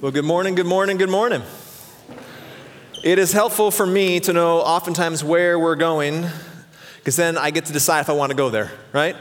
Well, 0.00 0.12
good 0.12 0.24
morning, 0.24 0.54
good 0.54 0.64
morning, 0.64 0.96
good 0.96 1.10
morning. 1.10 1.42
It 3.02 3.18
is 3.18 3.32
helpful 3.32 3.72
for 3.72 3.84
me 3.84 4.20
to 4.20 4.32
know 4.32 4.58
oftentimes 4.60 5.24
where 5.24 5.58
we're 5.58 5.74
going 5.74 6.24
because 6.98 7.16
then 7.16 7.36
I 7.36 7.50
get 7.50 7.64
to 7.64 7.72
decide 7.72 8.02
if 8.02 8.08
I 8.08 8.12
want 8.12 8.30
to 8.30 8.36
go 8.36 8.48
there, 8.48 8.70
right? 8.92 9.16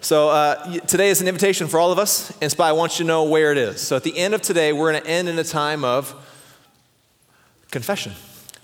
So 0.00 0.30
uh, 0.30 0.78
today 0.86 1.10
is 1.10 1.20
an 1.20 1.28
invitation 1.28 1.68
for 1.68 1.78
all 1.78 1.92
of 1.92 1.98
us, 1.98 2.34
and 2.40 2.50
so 2.50 2.64
I 2.64 2.72
want 2.72 2.98
you 2.98 3.04
to 3.04 3.08
know 3.08 3.24
where 3.24 3.52
it 3.52 3.58
is. 3.58 3.82
So 3.82 3.94
at 3.94 4.04
the 4.04 4.16
end 4.16 4.32
of 4.32 4.40
today, 4.40 4.72
we're 4.72 4.92
going 4.92 5.02
to 5.02 5.10
end 5.10 5.28
in 5.28 5.38
a 5.38 5.44
time 5.44 5.84
of 5.84 6.14
confession 7.70 8.12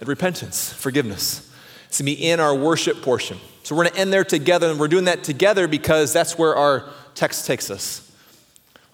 and 0.00 0.08
repentance, 0.08 0.72
forgiveness. 0.72 1.54
It's 1.88 2.00
going 2.00 2.10
to 2.10 2.16
be 2.16 2.30
in 2.30 2.40
our 2.40 2.54
worship 2.54 3.02
portion. 3.02 3.36
So 3.64 3.76
we're 3.76 3.84
going 3.84 3.94
to 3.94 4.00
end 4.00 4.10
there 4.10 4.24
together, 4.24 4.70
and 4.70 4.80
we're 4.80 4.88
doing 4.88 5.04
that 5.04 5.22
together 5.22 5.68
because 5.68 6.14
that's 6.14 6.38
where 6.38 6.56
our 6.56 6.88
text 7.14 7.44
takes 7.44 7.70
us. 7.70 8.10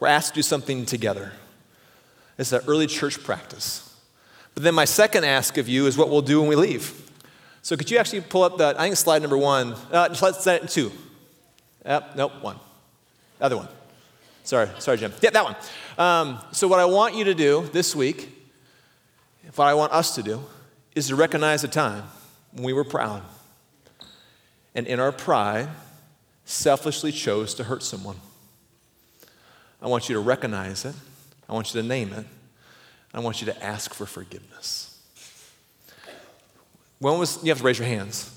We're 0.00 0.08
asked 0.08 0.30
to 0.30 0.34
do 0.34 0.42
something 0.42 0.86
together. 0.86 1.30
It's 2.38 2.52
an 2.52 2.62
early 2.66 2.86
church 2.86 3.22
practice. 3.22 3.96
But 4.54 4.62
then 4.62 4.74
my 4.74 4.84
second 4.84 5.24
ask 5.24 5.58
of 5.58 5.68
you 5.68 5.86
is 5.86 5.96
what 5.96 6.08
we'll 6.10 6.22
do 6.22 6.40
when 6.40 6.48
we 6.48 6.56
leave. 6.56 7.00
So 7.62 7.76
could 7.76 7.90
you 7.90 7.98
actually 7.98 8.20
pull 8.20 8.42
up 8.42 8.58
that? 8.58 8.78
I 8.78 8.84
think 8.84 8.96
slide 8.96 9.22
number 9.22 9.38
one. 9.38 9.74
Uh, 9.90 10.08
it 10.10 10.68
two. 10.68 10.92
Yep, 11.84 12.16
nope, 12.16 12.32
one. 12.42 12.56
Other 13.40 13.56
one. 13.56 13.68
Sorry, 14.44 14.68
sorry, 14.78 14.98
Jim. 14.98 15.12
Yeah, 15.22 15.30
that 15.30 15.44
one. 15.44 15.56
Um, 15.96 16.38
so 16.52 16.68
what 16.68 16.78
I 16.78 16.84
want 16.84 17.14
you 17.14 17.24
to 17.24 17.34
do 17.34 17.68
this 17.72 17.96
week, 17.96 18.30
what 19.54 19.66
I 19.66 19.74
want 19.74 19.92
us 19.92 20.14
to 20.16 20.22
do, 20.22 20.42
is 20.94 21.08
to 21.08 21.16
recognize 21.16 21.64
a 21.64 21.68
time 21.68 22.04
when 22.52 22.64
we 22.64 22.72
were 22.72 22.84
proud. 22.84 23.22
And 24.74 24.86
in 24.86 25.00
our 25.00 25.12
pride, 25.12 25.68
selfishly 26.44 27.12
chose 27.12 27.54
to 27.54 27.64
hurt 27.64 27.82
someone. 27.82 28.16
I 29.80 29.88
want 29.88 30.08
you 30.08 30.14
to 30.14 30.20
recognize 30.20 30.84
it. 30.84 30.94
I 31.54 31.56
want 31.56 31.72
you 31.72 31.82
to 31.82 31.86
name 31.86 32.12
it. 32.12 32.26
I 33.14 33.20
want 33.20 33.40
you 33.40 33.46
to 33.46 33.64
ask 33.64 33.94
for 33.94 34.06
forgiveness. 34.06 35.00
When 36.98 37.16
was, 37.16 37.40
you 37.44 37.50
have 37.50 37.58
to 37.58 37.64
raise 37.64 37.78
your 37.78 37.86
hands. 37.86 38.36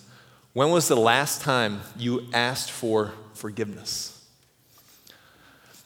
When 0.54 0.70
was 0.70 0.88
the 0.88 0.96
last 0.96 1.42
time 1.42 1.82
you 1.98 2.28
asked 2.32 2.70
for 2.70 3.14
forgiveness? 3.34 4.24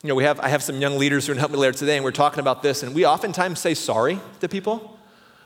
You 0.04 0.10
know, 0.10 0.16
we 0.16 0.26
have, 0.26 0.42
I 0.42 0.50
have 0.50 0.62
some 0.62 0.82
young 0.82 0.98
leaders 0.98 1.26
who 1.26 1.32
are 1.32 1.36
going 1.36 1.38
to 1.38 1.40
help 1.40 1.52
me 1.54 1.58
later 1.58 1.78
today, 1.78 1.96
and 1.96 2.04
we're 2.04 2.12
talking 2.12 2.42
about 2.42 2.64
this, 2.64 2.84
and 2.84 2.94
we 2.94 3.06
oftentimes 3.06 3.62
say 3.62 3.76
sorry 3.76 4.20
to 4.42 4.50
people, 4.50 5.00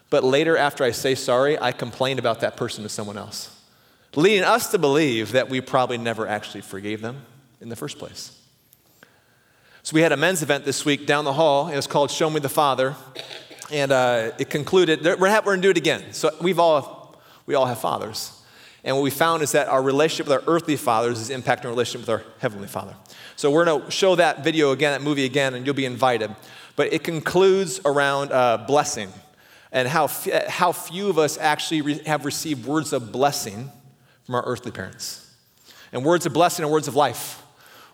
but 0.10 0.24
later 0.24 0.58
after 0.58 0.84
I 0.84 0.90
say 0.90 1.14
sorry, 1.14 1.60
I 1.60 1.72
complain 1.72 2.18
about 2.18 2.40
that 2.40 2.58
person 2.58 2.82
to 2.82 2.90
someone 2.90 3.16
else, 3.18 3.56
leading 4.16 4.44
us 4.44 4.72
to 4.72 4.80
believe 4.80 5.34
that 5.34 5.50
we 5.50 5.62
probably 5.62 6.00
never 6.00 6.28
actually 6.28 6.62
forgave 6.62 7.02
them 7.02 7.28
in 7.62 7.70
the 7.70 7.76
first 7.76 8.00
place. 8.00 8.35
So 9.86 9.94
we 9.94 10.02
had 10.02 10.12
a 10.12 10.18
men's 10.18 10.42
event 10.42 10.66
this 10.66 10.84
week 10.84 11.06
down 11.06 11.26
the 11.26 11.34
hall. 11.34 11.68
It 11.68 11.76
was 11.76 11.86
called 11.86 12.10
Show 12.10 12.28
Me 12.32 12.40
the 12.40 12.50
Father. 12.50 12.96
And 13.72 13.92
uh, 13.92 14.32
it 14.40 14.50
concluded, 14.50 15.04
we're, 15.04 15.16
going 15.16 15.62
to 15.62 15.62
do 15.62 15.70
it 15.70 15.78
again. 15.78 16.12
So 16.12 16.32
we've 16.42 16.58
all, 16.58 17.16
we 17.46 17.54
all 17.54 17.68
have 17.68 17.78
fathers. 17.78 18.32
And 18.84 18.96
what 18.96 19.04
we 19.04 19.12
found 19.12 19.44
is 19.44 19.52
that 19.52 19.68
our 19.68 19.84
relationship 19.84 20.26
with 20.26 20.42
our 20.42 20.52
earthly 20.52 20.76
fathers 20.76 21.20
is 21.20 21.30
impacting 21.30 21.66
our 21.66 21.70
relationship 21.70 22.02
with 22.02 22.10
our 22.10 22.24
heavenly 22.40 22.68
father. 22.68 22.96
So 23.36 23.52
we're 23.52 23.64
going 23.64 23.84
to 23.84 23.92
show 23.92 24.16
that 24.16 24.44
video 24.44 24.72
again, 24.72 24.92
that 24.94 25.04
movie 25.04 25.24
again, 25.24 25.54
and 25.54 25.68
you'll 25.68 25.76
be 25.76 25.86
invited. 25.86 26.36
But 26.76 26.92
it 26.92 27.04
concludes 27.04 27.80
around 27.86 28.32
uh, 28.32 28.66
blessing 28.66 29.14
and 29.72 29.88
how, 29.88 30.06
f- 30.06 30.48
how 30.48 30.72
few 30.72 31.12
of 31.12 31.20
us 31.20 31.38
actually 31.38 31.84
re- 31.84 32.02
have 32.08 32.26
received 32.26 32.66
words 32.66 32.92
of 32.92 33.12
blessing 33.12 33.70
from 34.24 34.34
our 34.34 34.44
earthly 34.48 34.72
parents. 34.72 35.32
And 35.92 36.04
words 36.04 36.26
of 36.26 36.34
blessing 36.34 36.66
are 36.66 36.72
words 36.72 36.88
of 36.88 36.96
life. 36.96 37.45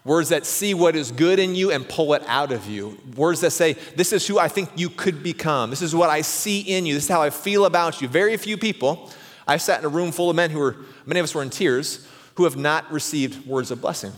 Words 0.04 0.30
that 0.30 0.48
see 0.48 0.74
what 0.74 0.96
is 0.96 1.12
good 1.12 1.38
in 1.38 1.54
you 1.54 1.72
and 1.72 1.88
pull 1.88 2.14
it 2.14 2.24
out 2.26 2.52
of 2.52 2.68
you. 2.68 2.98
Words 3.16 3.42
that 3.42 3.52
say, 3.52 3.74
This 3.96 4.12
is 4.12 4.26
who 4.26 4.40
I 4.40 4.48
think 4.48 4.70
you 4.76 4.90
could 4.90 5.22
become. 5.22 5.70
This 5.70 5.84
is 5.84 5.94
what 5.94 6.10
I 6.10 6.22
see 6.22 6.62
in 6.62 6.88
you. 6.88 6.96
This 6.96 7.04
is 7.04 7.10
how 7.10 7.22
I 7.22 7.30
feel 7.30 7.66
about 7.66 8.02
you. 8.02 8.08
Very 8.08 8.36
few 8.38 8.58
people, 8.58 9.12
I 9.48 9.58
sat 9.58 9.80
in 9.80 9.86
a 9.86 9.90
room 9.90 10.12
full 10.12 10.30
of 10.30 10.36
men 10.36 10.50
who 10.50 10.60
were, 10.60 10.78
many 11.06 11.20
of 11.20 11.26
us 11.26 11.36
were 11.36 11.44
in 11.44 11.52
tears, 11.52 12.08
who 12.36 12.46
have 12.46 12.58
not 12.58 12.92
received 12.92 13.46
words 13.46 13.70
of 13.70 13.82
blessing, 13.82 14.12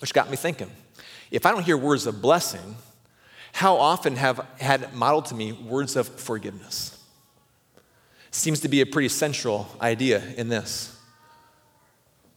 which 0.00 0.12
got 0.12 0.30
me 0.30 0.36
thinking. 0.36 0.70
If 1.30 1.46
I 1.46 1.50
don't 1.50 1.62
hear 1.62 1.78
words 1.78 2.06
of 2.06 2.20
blessing, 2.20 2.76
how 3.52 3.76
often 3.76 4.16
have 4.16 4.46
had 4.58 4.92
modeled 4.92 5.26
to 5.26 5.34
me 5.34 5.52
words 5.52 5.96
of 5.96 6.08
forgiveness? 6.08 7.02
Seems 8.32 8.60
to 8.60 8.68
be 8.68 8.80
a 8.82 8.86
pretty 8.86 9.08
central 9.08 9.68
idea 9.80 10.22
in 10.36 10.48
this. 10.48 10.98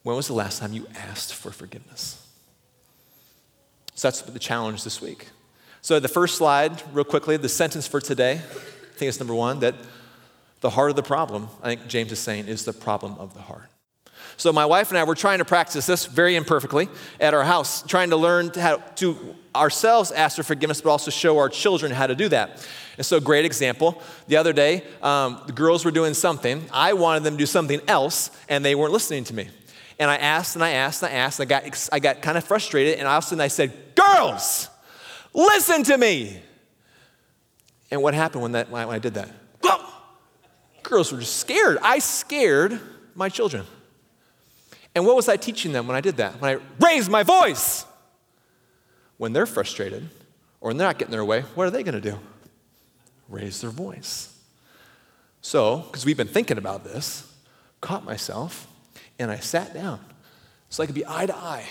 When 0.03 0.16
was 0.16 0.28
the 0.28 0.34
last 0.34 0.59
time 0.59 0.72
you 0.72 0.88
asked 0.96 1.34
for 1.34 1.52
forgiveness? 1.52 2.27
So 3.97 4.08
that's 4.08 4.22
the 4.22 4.38
challenge 4.38 4.84
this 4.84 5.02
week. 5.02 5.30
So, 5.81 6.00
the 6.00 6.08
first 6.08 6.35
slide, 6.35 6.84
real 6.94 7.03
quickly, 7.03 7.35
the 7.35 7.50
sentence 7.50 7.88
for 7.88 8.00
today, 8.00 8.34
I 8.34 8.97
think 8.97 9.09
it's 9.09 9.19
number 9.19 9.34
one, 9.34 9.59
that 9.62 9.74
the 10.62 10.69
heart 10.69 10.91
of 10.91 10.96
the 10.96 11.02
problem, 11.02 11.50
I 11.63 11.69
think 11.69 11.88
James 11.88 12.12
is 12.12 12.19
saying, 12.19 12.47
is 12.47 12.63
the 12.63 12.74
problem 12.74 13.16
of 13.18 13.34
the 13.34 13.41
heart. 13.41 13.69
So, 14.38 14.53
my 14.53 14.68
wife 14.68 14.90
and 14.90 15.00
I 15.00 15.03
were 15.03 15.16
trying 15.16 15.40
to 15.40 15.46
practice 15.46 15.88
this 15.88 16.06
very 16.06 16.36
imperfectly 16.36 16.90
at 17.19 17.34
our 17.34 17.44
house, 17.44 17.81
trying 17.81 18.12
to 18.12 18.18
learn 18.18 18.52
how 18.53 18.78
to 18.97 19.36
ourselves 19.56 20.12
ask 20.12 20.36
for 20.36 20.44
forgiveness, 20.44 20.80
but 20.80 20.91
also 20.91 21.09
show 21.09 21.40
our 21.40 21.50
children 21.50 21.91
how 21.91 22.06
to 22.06 22.13
do 22.13 22.30
that. 22.30 22.68
And 22.97 23.06
so, 23.06 23.19
great 23.19 23.46
example. 23.46 24.00
The 24.28 24.38
other 24.38 24.53
day, 24.53 24.84
um, 25.02 25.41
the 25.47 25.53
girls 25.53 25.84
were 25.84 25.91
doing 25.91 26.13
something. 26.13 26.63
I 26.72 26.94
wanted 26.94 27.24
them 27.24 27.34
to 27.34 27.40
do 27.40 27.47
something 27.47 27.81
else, 27.88 28.30
and 28.47 28.63
they 28.63 28.75
weren't 28.75 28.94
listening 28.94 29.24
to 29.24 29.34
me. 29.34 29.50
And 30.00 30.12
I 30.12 30.18
asked 30.18 30.56
and 30.56 30.63
I 30.63 30.72
asked 30.72 31.02
and 31.03 31.12
I 31.12 31.16
asked, 31.16 31.40
and 31.40 31.52
I 31.52 31.59
got, 31.59 31.90
I 31.91 32.00
got 32.00 32.22
kind 32.22 32.38
of 32.38 32.44
frustrated, 32.44 33.00
and 33.00 33.08
all 33.08 33.18
of 33.18 33.24
a 33.24 33.28
sudden 33.28 33.41
I 33.41 33.47
said, 33.47 33.74
Girls, 33.96 34.69
listen 35.34 35.84
to 35.84 35.97
me. 35.97 36.41
And 37.90 38.02
what 38.02 38.13
happened 38.13 38.44
when, 38.44 38.52
that, 38.52 38.69
when 38.69 38.88
I 38.90 39.00
did 39.00 39.16
that? 39.16 39.30
Girls 40.88 41.12
were 41.12 41.19
just 41.19 41.36
scared. 41.38 41.78
I 41.81 42.00
scared 42.00 42.80
my 43.13 43.28
children. 43.28 43.66
And 44.96 45.06
what 45.06 45.18
was 45.18 45.28
I 45.28 45.36
teaching 45.36 45.74
them 45.74 45.86
when 45.86 45.97
I 45.97 46.02
did 46.02 46.18
that? 46.18 46.40
When 46.40 46.57
I 46.57 46.62
raised 46.80 47.12
my 47.12 47.24
voice. 47.24 47.86
When 49.18 49.34
they're 49.34 49.46
frustrated 49.46 50.07
or 50.62 50.69
when 50.69 50.78
they're 50.78 50.88
not 50.88 50.97
getting 50.97 51.12
their 51.12 51.25
way, 51.25 51.41
what 51.56 51.68
are 51.68 51.72
they 51.72 51.84
going 51.84 52.02
to 52.02 52.12
do? 52.12 52.18
Raise 53.28 53.59
their 53.59 53.69
voice. 53.69 54.34
So, 55.41 55.80
because 55.80 56.06
we've 56.06 56.16
been 56.16 56.28
thinking 56.28 56.57
about 56.57 56.86
this, 56.86 57.30
caught 57.81 58.06
myself 58.06 58.68
and 59.20 59.32
I 59.32 59.38
sat 59.38 59.74
down 59.74 60.00
so 60.70 60.84
I 60.84 60.86
could 60.86 60.96
be 60.96 61.06
eye 61.08 61.26
to 61.26 61.36
eye. 61.36 61.66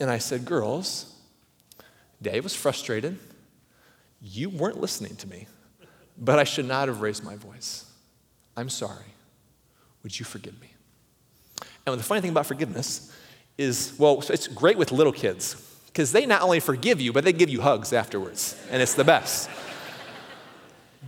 And 0.00 0.10
I 0.10 0.18
said, 0.18 0.44
Girls, 0.44 1.14
Dave 2.20 2.44
was 2.44 2.54
frustrated. 2.54 3.18
You 4.20 4.48
weren't 4.48 4.80
listening 4.80 5.16
to 5.16 5.28
me, 5.28 5.46
but 6.18 6.38
I 6.38 6.44
should 6.44 6.66
not 6.66 6.88
have 6.88 7.00
raised 7.00 7.24
my 7.24 7.36
voice. 7.36 7.84
I'm 8.56 8.68
sorry. 8.68 9.04
Would 10.02 10.18
you 10.18 10.24
forgive 10.24 10.60
me? 10.60 10.70
And 11.86 11.98
the 11.98 12.02
funny 12.02 12.20
thing 12.20 12.30
about 12.30 12.46
forgiveness 12.46 13.12
is, 13.58 13.94
well, 13.98 14.22
it's 14.28 14.48
great 14.48 14.78
with 14.78 14.90
little 14.90 15.12
kids 15.12 15.56
because 15.86 16.12
they 16.12 16.26
not 16.26 16.42
only 16.42 16.60
forgive 16.60 17.00
you, 17.00 17.12
but 17.12 17.24
they 17.24 17.32
give 17.32 17.48
you 17.48 17.60
hugs 17.60 17.92
afterwards, 17.92 18.60
and 18.70 18.82
it's 18.82 18.94
the 18.94 19.04
best. 19.04 19.48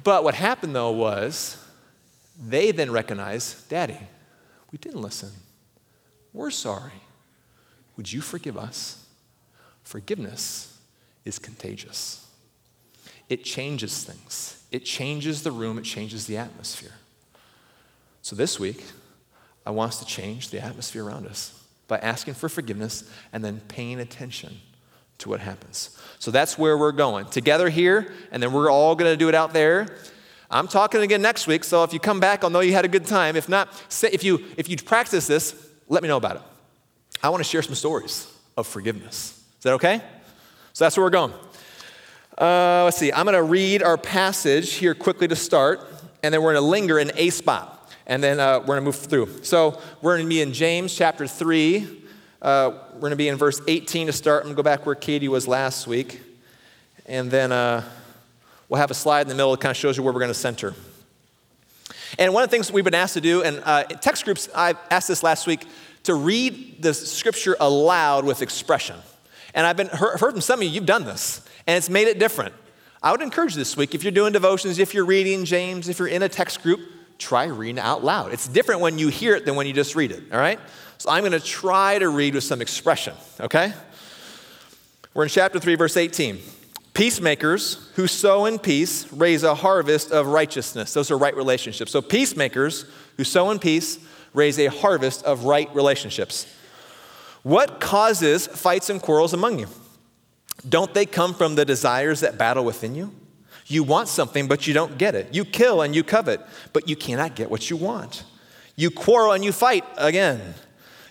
but 0.05 0.23
what 0.23 0.35
happened 0.35 0.77
though 0.77 0.93
was 0.93 1.63
they 2.39 2.71
then 2.71 2.91
recognize, 2.91 3.65
Daddy, 3.69 3.99
we 4.73 4.79
didn't 4.79 5.01
listen. 5.01 5.31
We're 6.33 6.51
sorry. 6.51 6.93
Would 7.97 8.13
you 8.13 8.21
forgive 8.21 8.57
us? 8.57 9.05
Forgiveness 9.83 10.79
is 11.25 11.39
contagious. 11.39 12.27
It 13.29 13.45
changes 13.45 14.05
things. 14.05 14.63
It 14.71 14.85
changes 14.85 15.43
the 15.43 15.53
room, 15.53 15.79
it 15.79 15.85
changes 15.85 16.27
the 16.27 16.37
atmosphere. 16.37 16.95
So 18.23 18.37
this 18.37 18.59
week, 18.59 18.85
I 19.65 19.71
want 19.71 19.91
us 19.91 19.99
to 20.01 20.05
change 20.05 20.51
the 20.51 20.61
atmosphere 20.61 21.05
around 21.05 21.27
us 21.27 21.63
by 21.89 21.99
asking 21.99 22.35
for 22.35 22.49
forgiveness 22.49 23.09
and 23.33 23.45
then 23.45 23.61
paying 23.69 24.01
attention 24.01 24.59
to 25.19 25.29
what 25.29 25.41
happens. 25.41 25.97
So 26.19 26.31
that's 26.31 26.59
where 26.59 26.77
we're 26.77 26.93
going. 26.93 27.27
Together 27.27 27.69
here, 27.69 28.13
and 28.31 28.43
then 28.43 28.53
we're 28.53 28.71
all 28.71 28.95
going 28.95 29.13
to 29.13 29.17
do 29.17 29.29
it 29.29 29.35
out 29.35 29.53
there. 29.53 29.87
I'm 30.51 30.69
talking 30.69 31.03
again 31.03 31.23
next 31.23 31.47
week, 31.47 31.65
so 31.65 31.83
if 31.83 31.93
you 31.93 31.99
come 31.99 32.21
back, 32.21 32.45
I'll 32.45 32.51
know 32.51 32.61
you 32.61 32.73
had 32.73 32.85
a 32.85 32.89
good 32.89 33.07
time. 33.07 33.35
If 33.35 33.49
not, 33.49 33.69
say, 33.93 34.11
if 34.13 34.23
you 34.23 34.45
if 34.57 34.69
you 34.69 34.77
practice 34.77 35.27
this, 35.27 35.55
let 35.89 36.03
me 36.03 36.09
know 36.09 36.17
about 36.17 36.37
it. 36.37 36.43
I 37.23 37.31
want 37.31 37.43
to 37.43 37.49
share 37.49 37.63
some 37.63 37.75
stories 37.75 38.33
of 38.57 38.67
forgiveness. 38.67 39.43
Is 39.59 39.65
that 39.65 39.73
okay? 39.75 40.01
So 40.73 40.85
that's 40.85 40.97
where 40.97 41.05
we're 41.05 41.11
going. 41.11 41.33
Uh, 42.39 42.85
let's 42.85 42.97
see. 42.97 43.13
I'm 43.13 43.25
going 43.25 43.35
to 43.35 43.43
read 43.43 43.83
our 43.83 43.97
passage 43.97 44.75
here 44.75 44.95
quickly 44.95 45.27
to 45.27 45.37
start, 45.37 45.81
and 46.23 46.33
then 46.33 46.43
we're 46.43 46.53
going 46.53 46.63
to 46.63 46.69
linger 46.69 46.99
in 47.01 47.11
a 47.17 47.31
spot, 47.31 47.91
and 48.07 48.23
then 48.23 48.39
uh, 48.39 48.61
we're 48.61 48.67
going 48.67 48.81
to 48.81 48.85
move 48.85 48.97
through. 48.97 49.43
So 49.43 49.81
we're 50.01 50.17
going 50.17 50.27
to 50.27 50.29
be 50.29 50.43
in 50.43 50.53
James 50.53 50.95
chapter 50.95 51.27
three. 51.27 52.05
Uh, 52.41 52.71
we're 52.95 53.01
going 53.01 53.11
to 53.11 53.17
be 53.17 53.29
in 53.29 53.37
verse 53.37 53.61
18 53.67 54.07
to 54.07 54.13
start. 54.13 54.43
I'm 54.43 54.49
going 54.49 54.57
to 54.57 54.63
go 54.63 54.63
back 54.63 54.87
where 54.87 54.95
Katie 54.95 55.29
was 55.29 55.49
last 55.49 55.89
week, 55.89 56.21
and 57.07 57.33
then. 57.33 57.51
We'll 58.69 58.81
have 58.81 58.91
a 58.91 58.95
slide 58.95 59.23
in 59.23 59.29
the 59.29 59.35
middle 59.35 59.53
that 59.53 59.61
kind 59.61 59.71
of 59.71 59.77
shows 59.77 59.97
you 59.97 60.03
where 60.03 60.13
we're 60.13 60.21
going 60.21 60.31
to 60.31 60.35
center. 60.35 60.75
And 62.19 62.33
one 62.33 62.43
of 62.43 62.51
the 62.51 62.55
things 62.55 62.73
we've 62.73 62.85
been 62.85 62.95
asked 62.95 63.15
to 63.15 63.21
do, 63.21 63.43
and 63.43 63.63
uh, 63.65 63.85
text 63.85 64.25
groups, 64.25 64.49
I 64.55 64.75
asked 64.91 65.09
this 65.09 65.23
last 65.23 65.47
week, 65.47 65.67
to 66.05 66.15
read 66.15 66.83
the 66.83 66.95
scripture 66.95 67.57
aloud 67.61 68.25
with 68.25 68.43
expression. 68.43 68.97
And 69.55 69.67
I've 69.67 69.77
been 69.77 69.89
heard, 69.89 70.21
heard 70.21 70.33
from 70.33 70.41
some 70.41 70.61
of 70.61 70.65
you, 70.65 70.71
you've 70.71 70.87
done 70.87 71.05
this, 71.05 71.47
and 71.67 71.77
it's 71.77 71.91
made 71.91 72.09
it 72.09 72.19
different. 72.19 72.55
I 73.03 73.13
would 73.13 73.23
encourage 73.23 73.55
this 73.55 73.77
week, 73.77 73.95
if 73.95 74.03
you're 74.03 74.13
doing 74.13 74.33
devotions, 74.33 74.79
if 74.79 74.95
you're 74.95 75.05
reading 75.05 75.45
James, 75.45 75.89
if 75.89 75.99
you're 75.99 76.09
in 76.09 76.23
a 76.23 76.29
text 76.29 76.63
group, 76.63 76.81
try 77.19 77.45
reading 77.45 77.79
out 77.79 78.05
loud. 78.05 78.33
It's 78.33 78.49
different 78.49 78.81
when 78.81 78.99
you 78.99 79.09
hear 79.09 79.35
it 79.35 79.45
than 79.45 79.55
when 79.55 79.67
you 79.67 79.73
just 79.73 79.95
read 79.95 80.13
it, 80.13 80.25
all 80.33 80.39
right? 80.39 80.61
So 80.99 81.11
I'm 81.11 81.23
going 81.23 81.33
to 81.33 81.41
try 81.41 81.99
to 81.99 82.09
read 82.09 82.35
with 82.35 82.45
some 82.45 82.61
expression, 82.61 83.15
okay? 83.41 83.73
We're 85.15 85.25
in 85.25 85.29
chapter 85.29 85.59
3, 85.59 85.75
verse 85.77 85.97
18. 85.97 86.39
Peacemakers 86.97 87.91
who 87.97 88.07
sow 88.07 88.47
in 88.47 88.59
peace 88.59 89.13
raise 89.13 89.43
a 89.43 89.55
harvest 89.55 90.11
of 90.13 90.29
righteousness. 90.29 90.95
Those 90.95 91.11
are 91.11 91.19
right 91.19 91.37
relationships. 91.37 91.93
So, 91.93 92.01
peacemakers 92.01 92.87
who 93.19 93.25
sow 93.25 93.51
in 93.51 93.59
peace 93.59 93.99
raise 94.33 94.59
a 94.59 94.69
harvest 94.69 95.23
of 95.25 95.45
right 95.45 95.69
relationships. 95.75 96.47
What 97.43 97.81
causes 97.81 98.47
fights 98.47 98.89
and 98.89 99.03
quarrels 99.03 99.35
among 99.35 99.59
you? 99.59 99.67
Don't 100.67 100.95
they 100.95 101.05
come 101.05 101.35
from 101.35 101.55
the 101.55 101.67
desires 101.67 102.21
that 102.21 102.39
battle 102.39 102.65
within 102.65 102.95
you? 102.95 103.15
You 103.67 103.83
want 103.83 104.09
something, 104.09 104.49
but 104.49 104.67
you 104.67 104.73
don't 104.73 104.97
get 104.97 105.15
it. 105.15 105.35
You 105.35 105.45
kill 105.45 105.83
and 105.83 105.95
you 105.95 106.03
covet, 106.03 106.41
but 106.73 106.89
you 106.89 106.97
cannot 106.97 107.35
get 107.35 107.51
what 107.51 107.69
you 107.69 107.77
want. 107.77 108.25
You 108.75 108.91
quarrel 108.91 109.33
and 109.33 109.45
you 109.45 109.53
fight 109.53 109.85
again. 109.99 110.55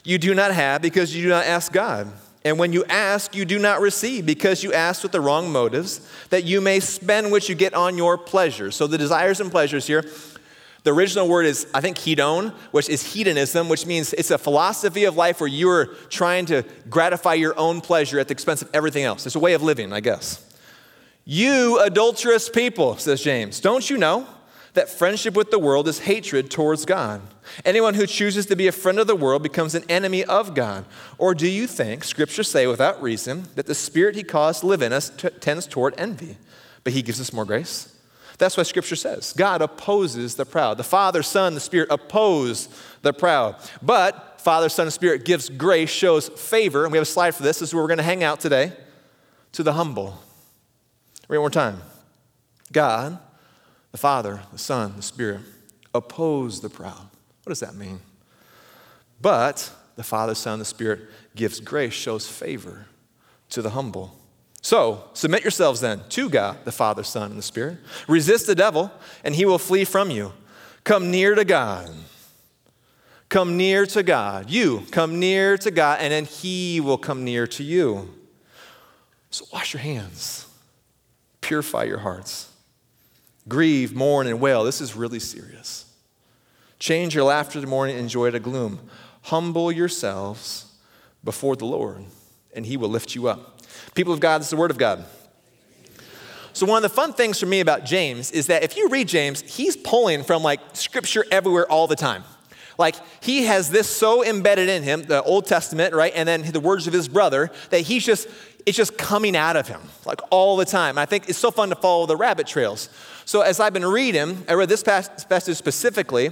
You 0.03 0.17
do 0.17 0.33
not 0.33 0.51
have 0.51 0.81
because 0.81 1.15
you 1.15 1.21
do 1.21 1.29
not 1.29 1.45
ask 1.45 1.71
God. 1.71 2.11
And 2.45 2.59
when 2.59 2.71
you 2.71 2.85
ask, 2.85 3.35
you 3.35 3.43
do 3.43 3.57
not 3.57 3.81
receive 3.81 4.25
because 4.25 4.63
you 4.63 4.71
ask 4.71 5.01
with 5.01 5.11
the 5.11 5.19
wrong 5.19 5.51
motives, 5.51 5.99
that 6.29 6.43
you 6.43 6.61
may 6.61 6.79
spend 6.79 7.31
what 7.31 7.49
you 7.49 7.55
get 7.55 7.73
on 7.73 7.97
your 7.97 8.19
pleasures. 8.19 8.75
So 8.75 8.85
the 8.85 8.99
desires 8.99 9.39
and 9.41 9.49
pleasures 9.49 9.87
here, 9.87 10.05
the 10.83 10.93
original 10.93 11.27
word 11.27 11.47
is, 11.47 11.65
I 11.73 11.81
think, 11.81 11.97
hedon, 11.97 12.51
which 12.69 12.87
is 12.87 13.13
hedonism, 13.13 13.67
which 13.67 13.87
means 13.87 14.13
it's 14.13 14.29
a 14.29 14.37
philosophy 14.37 15.05
of 15.05 15.17
life 15.17 15.41
where 15.41 15.49
you're 15.49 15.87
trying 16.09 16.45
to 16.45 16.63
gratify 16.87 17.33
your 17.33 17.57
own 17.57 17.81
pleasure 17.81 18.19
at 18.19 18.27
the 18.27 18.33
expense 18.33 18.61
of 18.61 18.69
everything 18.75 19.03
else. 19.03 19.25
It's 19.25 19.35
a 19.35 19.39
way 19.39 19.53
of 19.53 19.63
living, 19.63 19.91
I 19.91 19.99
guess. 19.99 20.47
You 21.25 21.79
adulterous 21.79 22.47
people, 22.47 22.95
says 22.97 23.23
James, 23.23 23.59
don't 23.59 23.89
you 23.89 23.97
know 23.97 24.27
that 24.75 24.89
friendship 24.89 25.35
with 25.35 25.51
the 25.51 25.59
world 25.59 25.87
is 25.87 25.99
hatred 25.99 26.51
towards 26.51 26.85
God? 26.85 27.21
Anyone 27.63 27.93
who 27.93 28.05
chooses 28.05 28.45
to 28.47 28.55
be 28.55 28.67
a 28.67 28.71
friend 28.71 28.99
of 28.99 29.07
the 29.07 29.15
world 29.15 29.43
becomes 29.43 29.75
an 29.75 29.83
enemy 29.89 30.23
of 30.23 30.53
God. 30.53 30.85
Or 31.17 31.33
do 31.35 31.47
you 31.47 31.67
think, 31.67 32.03
scriptures 32.03 32.49
say 32.49 32.67
without 32.67 33.01
reason, 33.01 33.45
that 33.55 33.65
the 33.65 33.75
spirit 33.75 34.15
he 34.15 34.23
caused 34.23 34.61
to 34.61 34.67
live 34.67 34.81
in 34.81 34.93
us 34.93 35.09
t- 35.09 35.29
tends 35.29 35.67
toward 35.67 35.93
envy, 35.97 36.37
but 36.83 36.93
he 36.93 37.01
gives 37.01 37.21
us 37.21 37.33
more 37.33 37.45
grace? 37.45 37.95
That's 38.37 38.57
what 38.57 38.67
scripture 38.67 38.95
says. 38.95 39.33
God 39.33 39.61
opposes 39.61 40.35
the 40.35 40.45
proud. 40.45 40.77
The 40.77 40.83
Father, 40.83 41.23
Son, 41.23 41.53
the 41.53 41.59
Spirit 41.59 41.87
oppose 41.89 42.67
the 43.01 43.13
proud. 43.13 43.55
But 43.81 44.41
Father, 44.41 44.69
Son, 44.69 44.87
and 44.87 44.93
Spirit 44.93 45.25
gives 45.25 45.49
grace, 45.49 45.89
shows 45.89 46.29
favor, 46.29 46.83
and 46.83 46.91
we 46.91 46.97
have 46.97 47.07
a 47.07 47.09
slide 47.09 47.33
for 47.33 47.43
this. 47.43 47.59
This 47.59 47.69
is 47.69 47.73
where 47.73 47.83
we're 47.83 47.87
going 47.87 47.97
to 47.97 48.03
hang 48.03 48.23
out 48.23 48.39
today, 48.39 48.73
to 49.53 49.63
the 49.63 49.73
humble. 49.73 50.19
Read 51.27 51.37
one 51.37 51.43
more 51.43 51.49
time. 51.49 51.81
God, 52.71 53.17
the 53.95 53.99
Father, 53.99 54.41
the 54.51 54.57
Son, 54.57 54.91
the 54.97 55.01
Spirit 55.01 55.39
oppose 55.93 56.59
the 56.59 56.69
proud. 56.69 57.07
What 57.43 57.51
does 57.51 57.61
that 57.61 57.75
mean? 57.75 58.01
But 59.21 59.71
the 59.95 60.03
Father, 60.03 60.35
Son, 60.35 60.59
the 60.59 60.65
Spirit 60.65 60.99
gives 61.33 61.61
grace, 61.61 61.93
shows 61.93 62.27
favor 62.27 62.87
to 63.51 63.61
the 63.61 63.69
humble. 63.69 64.19
So, 64.61 65.05
submit 65.13 65.43
yourselves 65.43 65.79
then 65.79 66.01
to 66.09 66.29
God, 66.29 66.57
the 66.65 66.73
Father, 66.73 67.03
Son, 67.03 67.29
and 67.29 67.37
the 67.37 67.41
Spirit. 67.41 67.77
Resist 68.09 68.47
the 68.47 68.53
devil, 68.53 68.91
and 69.23 69.33
he 69.33 69.45
will 69.45 69.57
flee 69.57 69.85
from 69.85 70.11
you. 70.11 70.33
Come 70.83 71.09
near 71.09 71.33
to 71.33 71.45
God. 71.45 71.89
Come 73.29 73.55
near 73.55 73.85
to 73.85 74.03
God. 74.03 74.49
You 74.49 74.83
come 74.91 75.21
near 75.21 75.57
to 75.59 75.71
God, 75.71 75.99
and 76.01 76.11
then 76.11 76.25
he 76.25 76.81
will 76.81 76.97
come 76.97 77.23
near 77.23 77.47
to 77.47 77.63
you. 77.63 78.13
So, 79.29 79.45
wash 79.53 79.73
your 79.73 79.81
hands, 79.81 80.47
purify 81.39 81.85
your 81.85 81.99
hearts, 81.99 82.49
grieve, 83.47 83.95
mourn, 83.95 84.27
and 84.27 84.39
wail. 84.39 84.63
This 84.63 84.81
is 84.81 84.95
really 84.95 85.19
serious. 85.19 85.85
Change 86.79 87.15
your 87.15 87.23
laughter 87.23 87.61
to 87.61 87.67
mourning 87.67 87.97
and 87.97 88.09
joy 88.09 88.31
to 88.31 88.39
gloom. 88.39 88.79
Humble 89.23 89.71
yourselves 89.71 90.73
before 91.23 91.55
the 91.55 91.65
Lord, 91.65 92.03
and 92.53 92.65
he 92.65 92.77
will 92.77 92.89
lift 92.89 93.15
you 93.15 93.27
up. 93.27 93.61
People 93.93 94.13
of 94.13 94.19
God, 94.19 94.39
this 94.39 94.47
is 94.47 94.51
the 94.51 94.57
Word 94.57 94.71
of 94.71 94.77
God. 94.77 95.05
So, 96.53 96.65
one 96.65 96.77
of 96.77 96.83
the 96.83 96.95
fun 96.95 97.11
things 97.13 97.39
for 97.39 97.47
me 97.47 97.59
about 97.59 97.85
James 97.85 98.31
is 98.31 98.47
that 98.47 98.63
if 98.63 98.77
you 98.77 98.87
read 98.89 99.07
James, 99.07 99.41
he's 99.41 99.75
pulling 99.75 100.23
from 100.23 100.41
like 100.41 100.59
scripture 100.73 101.25
everywhere 101.31 101.69
all 101.69 101.87
the 101.87 101.95
time. 101.95 102.23
Like, 102.77 102.95
he 103.21 103.43
has 103.43 103.69
this 103.69 103.89
so 103.89 104.23
embedded 104.23 104.69
in 104.69 104.83
him, 104.83 105.03
the 105.03 105.23
Old 105.23 105.45
Testament, 105.45 105.93
right? 105.93 106.11
And 106.15 106.27
then 106.27 106.41
the 106.43 106.59
words 106.59 106.87
of 106.87 106.93
his 106.93 107.07
brother, 107.07 107.51
that 107.69 107.81
he's 107.81 108.05
just, 108.05 108.27
it's 108.65 108.75
just 108.75 108.97
coming 108.97 109.35
out 109.35 109.55
of 109.55 109.67
him, 109.67 109.81
like 110.05 110.19
all 110.29 110.57
the 110.57 110.65
time. 110.65 110.91
And 110.91 110.99
I 110.99 111.05
think 111.05 111.29
it's 111.29 111.37
so 111.37 111.51
fun 111.51 111.69
to 111.69 111.75
follow 111.75 112.05
the 112.05 112.17
rabbit 112.17 112.47
trails. 112.47 112.89
So, 113.25 113.41
as 113.41 113.59
I've 113.59 113.73
been 113.73 113.85
reading, 113.85 114.45
I 114.47 114.53
read 114.53 114.69
this 114.69 114.83
passage 114.83 115.55
specifically, 115.57 116.29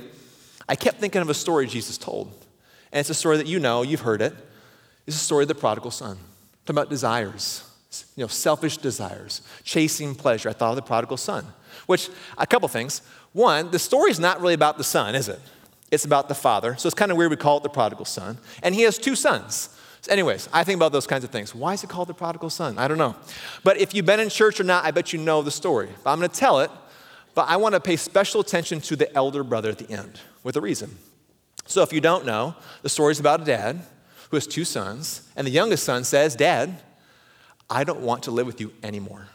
I 0.70 0.76
kept 0.76 1.00
thinking 1.00 1.22
of 1.22 1.30
a 1.30 1.34
story 1.34 1.66
Jesus 1.66 1.98
told. 1.98 2.28
And 2.92 3.00
it's 3.00 3.10
a 3.10 3.16
story 3.16 3.38
that 3.38 3.48
you 3.48 3.60
know, 3.60 3.82
you've 3.82 4.02
heard 4.02 4.22
it. 4.22 4.34
It's 5.08 5.16
a 5.16 5.20
story 5.20 5.44
of 5.44 5.48
the 5.48 5.56
prodigal 5.56 5.90
son. 5.90 6.18
Talking 6.66 6.76
about 6.78 6.90
desires, 6.92 7.68
you 8.16 8.24
know, 8.24 8.28
selfish 8.28 8.78
desires, 8.78 9.42
chasing 9.64 10.14
pleasure. 10.14 10.50
I 10.50 10.54
thought 10.54 10.70
of 10.70 10.76
the 10.76 10.84
prodigal 10.84 11.18
son, 11.18 11.48
which, 11.88 12.10
a 12.38 12.46
couple 12.46 12.68
things. 12.68 13.02
One, 13.34 13.72
the 13.72 13.80
story 13.80 14.12
is 14.12 14.20
not 14.20 14.40
really 14.40 14.54
about 14.54 14.78
the 14.78 14.84
son, 14.84 15.16
is 15.16 15.28
it? 15.28 15.40
It's 15.92 16.06
about 16.06 16.28
the 16.30 16.36
father. 16.36 16.76
So 16.78 16.88
it's 16.88 16.96
kind 16.96 17.12
of 17.12 17.18
weird 17.18 17.32
we 17.32 17.38
call 17.38 17.58
it 17.58 17.64
the 17.64 17.70
prodigal 17.70 18.06
son. 18.06 18.38
And 18.62 18.76
he 18.76 18.84
has 18.84 19.00
two 19.00 19.16
sons. 19.16 19.70
So 20.02 20.12
anyways, 20.12 20.48
I 20.54 20.64
think 20.64 20.78
about 20.78 20.92
those 20.92 21.08
kinds 21.08 21.24
of 21.24 21.32
things. 21.32 21.56
Why 21.56 21.74
is 21.74 21.84
it 21.84 21.90
called 21.90 22.10
the 22.10 22.14
prodigal 22.14 22.50
son? 22.50 22.78
I 22.78 22.88
don't 22.88 22.98
know. 22.98 23.16
But 23.64 23.78
if 23.78 23.96
you've 23.96 24.06
been 24.06 24.20
in 24.20 24.30
church 24.30 24.60
or 24.60 24.64
not, 24.64 24.86
I 24.86 24.92
bet 24.92 25.14
you 25.14 25.20
know 25.20 25.42
the 25.42 25.52
story. 25.52 25.90
But 26.04 26.12
I'm 26.12 26.20
going 26.20 26.30
to 26.30 26.36
tell 26.36 26.60
it, 26.60 26.70
but 27.36 27.50
I 27.50 27.58
want 27.58 27.74
to 27.76 27.80
pay 27.80 27.96
special 27.96 28.42
attention 28.42 28.82
to 28.82 28.96
the 28.96 29.14
elder 29.16 29.44
brother 29.44 29.70
at 29.70 29.78
the 29.78 29.90
end 29.92 30.20
with 30.44 30.56
a 30.56 30.62
reason. 30.62 30.98
So 31.66 31.82
if 31.82 31.94
you 31.94 32.02
don't 32.02 32.26
know, 32.26 32.56
the 32.82 32.90
story 32.90 33.12
is 33.12 33.20
about 33.20 33.42
a 33.42 33.46
dad 33.46 33.82
who 34.30 34.38
has 34.38 34.48
two 34.48 34.66
sons, 34.66 35.30
and 35.36 35.46
the 35.46 35.52
youngest 35.52 35.84
son 35.84 36.04
says, 36.04 36.36
Dad, 36.36 36.82
I 37.70 37.84
don't 37.84 38.02
want 38.02 38.24
to 38.24 38.32
live 38.32 38.48
with 38.48 38.60
you 38.60 38.74
anymore. 38.84 39.28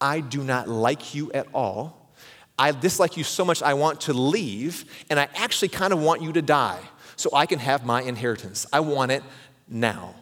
I 0.00 0.20
do 0.20 0.42
not 0.42 0.68
like 0.68 1.14
you 1.14 1.32
at 1.32 1.48
all. 1.52 2.12
I 2.58 2.70
dislike 2.70 3.16
you 3.16 3.24
so 3.24 3.44
much, 3.44 3.62
I 3.62 3.74
want 3.74 4.02
to 4.02 4.12
leave, 4.12 4.84
and 5.10 5.18
I 5.18 5.28
actually 5.34 5.68
kind 5.68 5.92
of 5.92 6.00
want 6.00 6.22
you 6.22 6.32
to 6.32 6.42
die 6.42 6.80
so 7.16 7.30
I 7.32 7.46
can 7.46 7.58
have 7.58 7.84
my 7.84 8.02
inheritance. 8.02 8.66
I 8.72 8.80
want 8.80 9.10
it 9.10 9.22
now. 9.68 10.14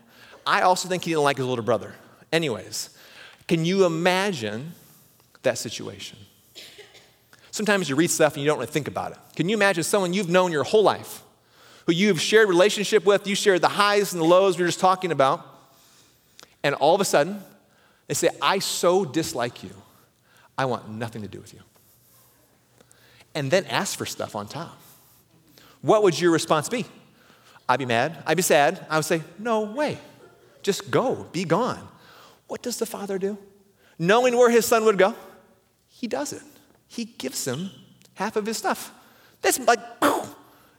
I 0.46 0.62
also 0.62 0.88
think 0.88 1.04
he 1.04 1.10
didn't 1.10 1.24
like 1.24 1.36
his 1.36 1.46
older 1.46 1.62
brother. 1.62 1.94
Anyways, 2.32 2.96
can 3.46 3.64
you 3.64 3.84
imagine 3.84 4.72
that 5.42 5.58
situation? 5.58 6.18
Sometimes 7.62 7.88
you 7.88 7.94
read 7.94 8.10
stuff 8.10 8.34
and 8.34 8.42
you 8.42 8.48
don't 8.48 8.58
really 8.58 8.70
think 8.70 8.88
about 8.88 9.12
it. 9.12 9.18
Can 9.36 9.48
you 9.48 9.56
imagine 9.56 9.84
someone 9.84 10.12
you've 10.12 10.28
known 10.28 10.50
your 10.50 10.64
whole 10.64 10.82
life? 10.82 11.22
who 11.86 11.92
you've 11.92 12.20
shared 12.20 12.48
relationship 12.48 13.04
with, 13.04 13.26
you 13.26 13.34
shared 13.34 13.60
the 13.60 13.68
highs 13.68 14.12
and 14.12 14.20
the 14.20 14.26
lows 14.26 14.56
we 14.56 14.62
were 14.62 14.68
just 14.68 14.80
talking 14.80 15.12
about, 15.12 15.46
and 16.62 16.74
all 16.76 16.94
of 16.94 17.00
a 17.00 17.04
sudden, 17.04 17.42
they 18.06 18.14
say, 18.14 18.28
I 18.40 18.60
so 18.60 19.04
dislike 19.04 19.62
you, 19.62 19.70
I 20.56 20.64
want 20.66 20.88
nothing 20.88 21.22
to 21.22 21.28
do 21.28 21.40
with 21.40 21.52
you. 21.54 21.60
And 23.34 23.50
then 23.50 23.64
ask 23.66 23.96
for 23.96 24.06
stuff 24.06 24.36
on 24.36 24.46
top. 24.46 24.78
What 25.80 26.02
would 26.02 26.20
your 26.20 26.30
response 26.30 26.68
be? 26.68 26.84
I'd 27.68 27.78
be 27.78 27.86
mad. 27.86 28.22
I'd 28.26 28.36
be 28.36 28.42
sad. 28.42 28.86
I 28.90 28.96
would 28.96 29.04
say, 29.04 29.22
No 29.38 29.62
way. 29.62 29.98
Just 30.62 30.90
go. 30.90 31.26
Be 31.32 31.44
gone. 31.44 31.88
What 32.46 32.62
does 32.62 32.76
the 32.76 32.86
father 32.86 33.18
do? 33.18 33.38
Knowing 33.98 34.36
where 34.36 34.50
his 34.50 34.66
son 34.66 34.84
would 34.84 34.98
go, 34.98 35.14
he 35.88 36.06
does 36.06 36.32
it. 36.32 36.42
He 36.92 37.06
gives 37.06 37.46
him 37.46 37.70
half 38.14 38.36
of 38.36 38.44
his 38.44 38.58
stuff. 38.58 38.92
That's 39.40 39.58
like, 39.60 39.80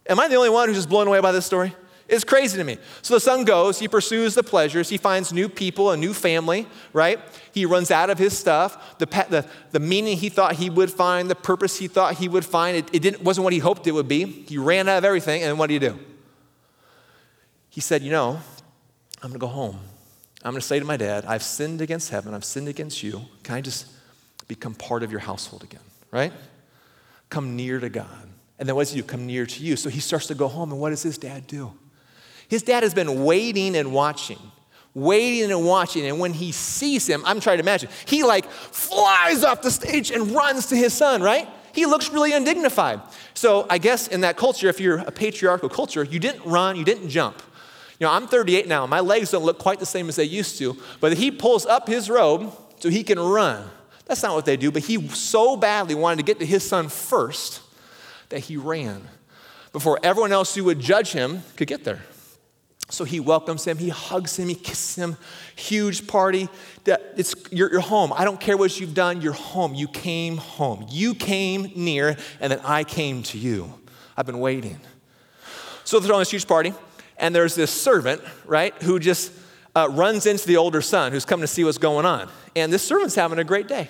Am 0.07 0.19
I 0.19 0.27
the 0.27 0.35
only 0.35 0.51
one 0.51 0.67
who's 0.67 0.77
just 0.77 0.89
blown 0.89 1.07
away 1.07 1.19
by 1.21 1.31
this 1.31 1.45
story? 1.45 1.73
It's 2.07 2.23
crazy 2.23 2.55
to 2.57 2.63
me. 2.63 2.77
So 3.01 3.15
the 3.15 3.19
son 3.19 3.45
goes, 3.45 3.79
he 3.79 3.87
pursues 3.87 4.35
the 4.35 4.43
pleasures, 4.43 4.89
he 4.89 4.97
finds 4.97 5.33
new 5.33 5.49
people, 5.49 5.89
a 5.89 5.97
new 5.97 6.13
family, 6.13 6.67
right? 6.91 7.19
He 7.51 7.65
runs 7.65 7.89
out 7.89 8.11
of 8.11 8.19
his 8.19 8.37
stuff, 8.37 8.99
the, 8.99 9.07
the, 9.07 9.45
the 9.71 9.79
meaning 9.79 10.17
he 10.17 10.29
thought 10.29 10.53
he 10.55 10.69
would 10.69 10.91
find, 10.91 11.31
the 11.31 11.35
purpose 11.35 11.79
he 11.79 11.87
thought 11.87 12.15
he 12.15 12.27
would 12.27 12.45
find. 12.45 12.77
It, 12.77 12.89
it 12.93 13.01
didn't, 13.01 13.23
wasn't 13.23 13.45
what 13.45 13.53
he 13.53 13.59
hoped 13.59 13.87
it 13.87 13.93
would 13.93 14.07
be. 14.07 14.25
He 14.25 14.59
ran 14.59 14.87
out 14.87 14.99
of 14.99 15.05
everything, 15.05 15.41
and 15.41 15.57
what 15.57 15.67
do 15.67 15.73
he 15.73 15.79
do? 15.79 15.97
He 17.69 17.81
said, 17.81 18.03
You 18.03 18.11
know, 18.11 18.39
I'm 19.23 19.29
gonna 19.29 19.39
go 19.39 19.47
home. 19.47 19.79
I'm 20.43 20.51
gonna 20.51 20.61
say 20.61 20.77
to 20.77 20.85
my 20.85 20.97
dad, 20.97 21.25
I've 21.25 21.41
sinned 21.41 21.81
against 21.81 22.09
heaven, 22.09 22.35
I've 22.35 22.45
sinned 22.45 22.67
against 22.67 23.01
you. 23.01 23.21
Can 23.41 23.55
I 23.55 23.61
just 23.61 23.87
become 24.47 24.75
part 24.75 25.01
of 25.01 25.09
your 25.09 25.21
household 25.21 25.63
again, 25.63 25.81
right? 26.13 26.31
Come 27.29 27.57
near 27.57 27.79
to 27.79 27.89
God. 27.89 28.29
And 28.59 28.69
then 28.69 28.75
what 28.75 28.83
does 28.83 28.93
he 28.93 29.01
do? 29.01 29.07
Come 29.07 29.25
near 29.25 29.45
to 29.45 29.63
you. 29.63 29.75
So 29.75 29.89
he 29.89 29.99
starts 29.99 30.27
to 30.27 30.35
go 30.35 30.47
home. 30.47 30.71
And 30.71 30.79
what 30.79 30.91
does 30.91 31.03
his 31.03 31.17
dad 31.17 31.47
do? 31.47 31.73
His 32.47 32.61
dad 32.61 32.83
has 32.83 32.93
been 32.93 33.25
waiting 33.25 33.75
and 33.75 33.91
watching, 33.91 34.37
waiting 34.93 35.51
and 35.51 35.65
watching. 35.65 36.05
And 36.05 36.19
when 36.19 36.33
he 36.33 36.51
sees 36.51 37.07
him, 37.07 37.23
I'm 37.25 37.39
trying 37.39 37.57
to 37.57 37.63
imagine, 37.63 37.89
he 38.05 38.23
like 38.23 38.45
flies 38.45 39.43
off 39.43 39.63
the 39.63 39.71
stage 39.71 40.11
and 40.11 40.31
runs 40.31 40.67
to 40.67 40.75
his 40.75 40.93
son, 40.93 41.23
right? 41.23 41.49
He 41.73 41.87
looks 41.87 42.11
really 42.11 42.31
undignified. 42.33 43.01
So 43.33 43.65
I 43.69 43.79
guess 43.79 44.07
in 44.07 44.21
that 44.21 44.37
culture, 44.37 44.69
if 44.69 44.79
you're 44.79 44.99
a 44.99 45.11
patriarchal 45.11 45.69
culture, 45.69 46.03
you 46.03 46.19
didn't 46.19 46.45
run, 46.45 46.75
you 46.75 46.85
didn't 46.85 47.09
jump. 47.09 47.41
You 47.99 48.05
know, 48.05 48.13
I'm 48.13 48.27
38 48.27 48.67
now. 48.67 48.85
My 48.85 48.99
legs 48.99 49.31
don't 49.31 49.43
look 49.43 49.57
quite 49.57 49.79
the 49.79 49.85
same 49.87 50.07
as 50.09 50.15
they 50.15 50.25
used 50.25 50.59
to. 50.59 50.77
But 50.99 51.17
he 51.17 51.31
pulls 51.31 51.65
up 51.65 51.87
his 51.87 52.09
robe 52.09 52.53
so 52.79 52.89
he 52.89 53.03
can 53.03 53.19
run. 53.19 53.67
That's 54.13 54.21
not 54.21 54.35
what 54.35 54.45
they 54.45 54.57
do, 54.57 54.69
but 54.69 54.83
he 54.83 55.07
so 55.07 55.57
badly 55.57 55.95
wanted 55.95 56.17
to 56.17 56.23
get 56.23 56.37
to 56.37 56.45
his 56.45 56.63
son 56.63 56.87
first 56.87 57.61
that 58.29 58.41
he 58.41 58.57
ran 58.57 59.07
before 59.71 59.99
everyone 60.03 60.31
else 60.31 60.53
who 60.53 60.65
would 60.65 60.79
judge 60.79 61.13
him 61.13 61.41
could 61.57 61.67
get 61.67 61.83
there. 61.83 62.03
So 62.89 63.05
he 63.05 63.19
welcomes 63.19 63.65
him, 63.65 63.79
he 63.79 63.89
hugs 63.89 64.37
him, 64.37 64.49
he 64.49 64.53
kisses 64.53 64.97
him. 64.97 65.17
Huge 65.55 66.05
party. 66.05 66.47
It's, 66.85 67.33
you're, 67.49 67.71
you're 67.71 67.81
home. 67.81 68.13
I 68.13 68.23
don't 68.23 68.39
care 68.39 68.55
what 68.55 68.79
you've 68.79 68.93
done, 68.93 69.19
you're 69.19 69.33
home. 69.33 69.73
You 69.73 69.87
came 69.87 70.37
home. 70.37 70.85
You 70.91 71.15
came 71.15 71.71
near, 71.75 72.15
and 72.39 72.51
then 72.51 72.59
I 72.63 72.83
came 72.83 73.23
to 73.23 73.39
you. 73.39 73.73
I've 74.15 74.27
been 74.27 74.39
waiting. 74.39 74.79
So 75.85 75.99
they're 75.99 76.05
throwing 76.05 76.21
this 76.21 76.29
huge 76.29 76.47
party, 76.47 76.71
and 77.17 77.33
there's 77.33 77.55
this 77.55 77.71
servant, 77.71 78.21
right, 78.45 78.79
who 78.83 78.99
just 78.99 79.31
uh, 79.75 79.87
runs 79.89 80.27
into 80.27 80.45
the 80.45 80.57
older 80.57 80.83
son 80.83 81.13
who's 81.13 81.25
coming 81.25 81.41
to 81.41 81.47
see 81.47 81.63
what's 81.63 81.79
going 81.79 82.05
on. 82.05 82.29
And 82.55 82.71
this 82.71 82.83
servant's 82.83 83.15
having 83.15 83.39
a 83.39 83.43
great 83.43 83.67
day, 83.67 83.89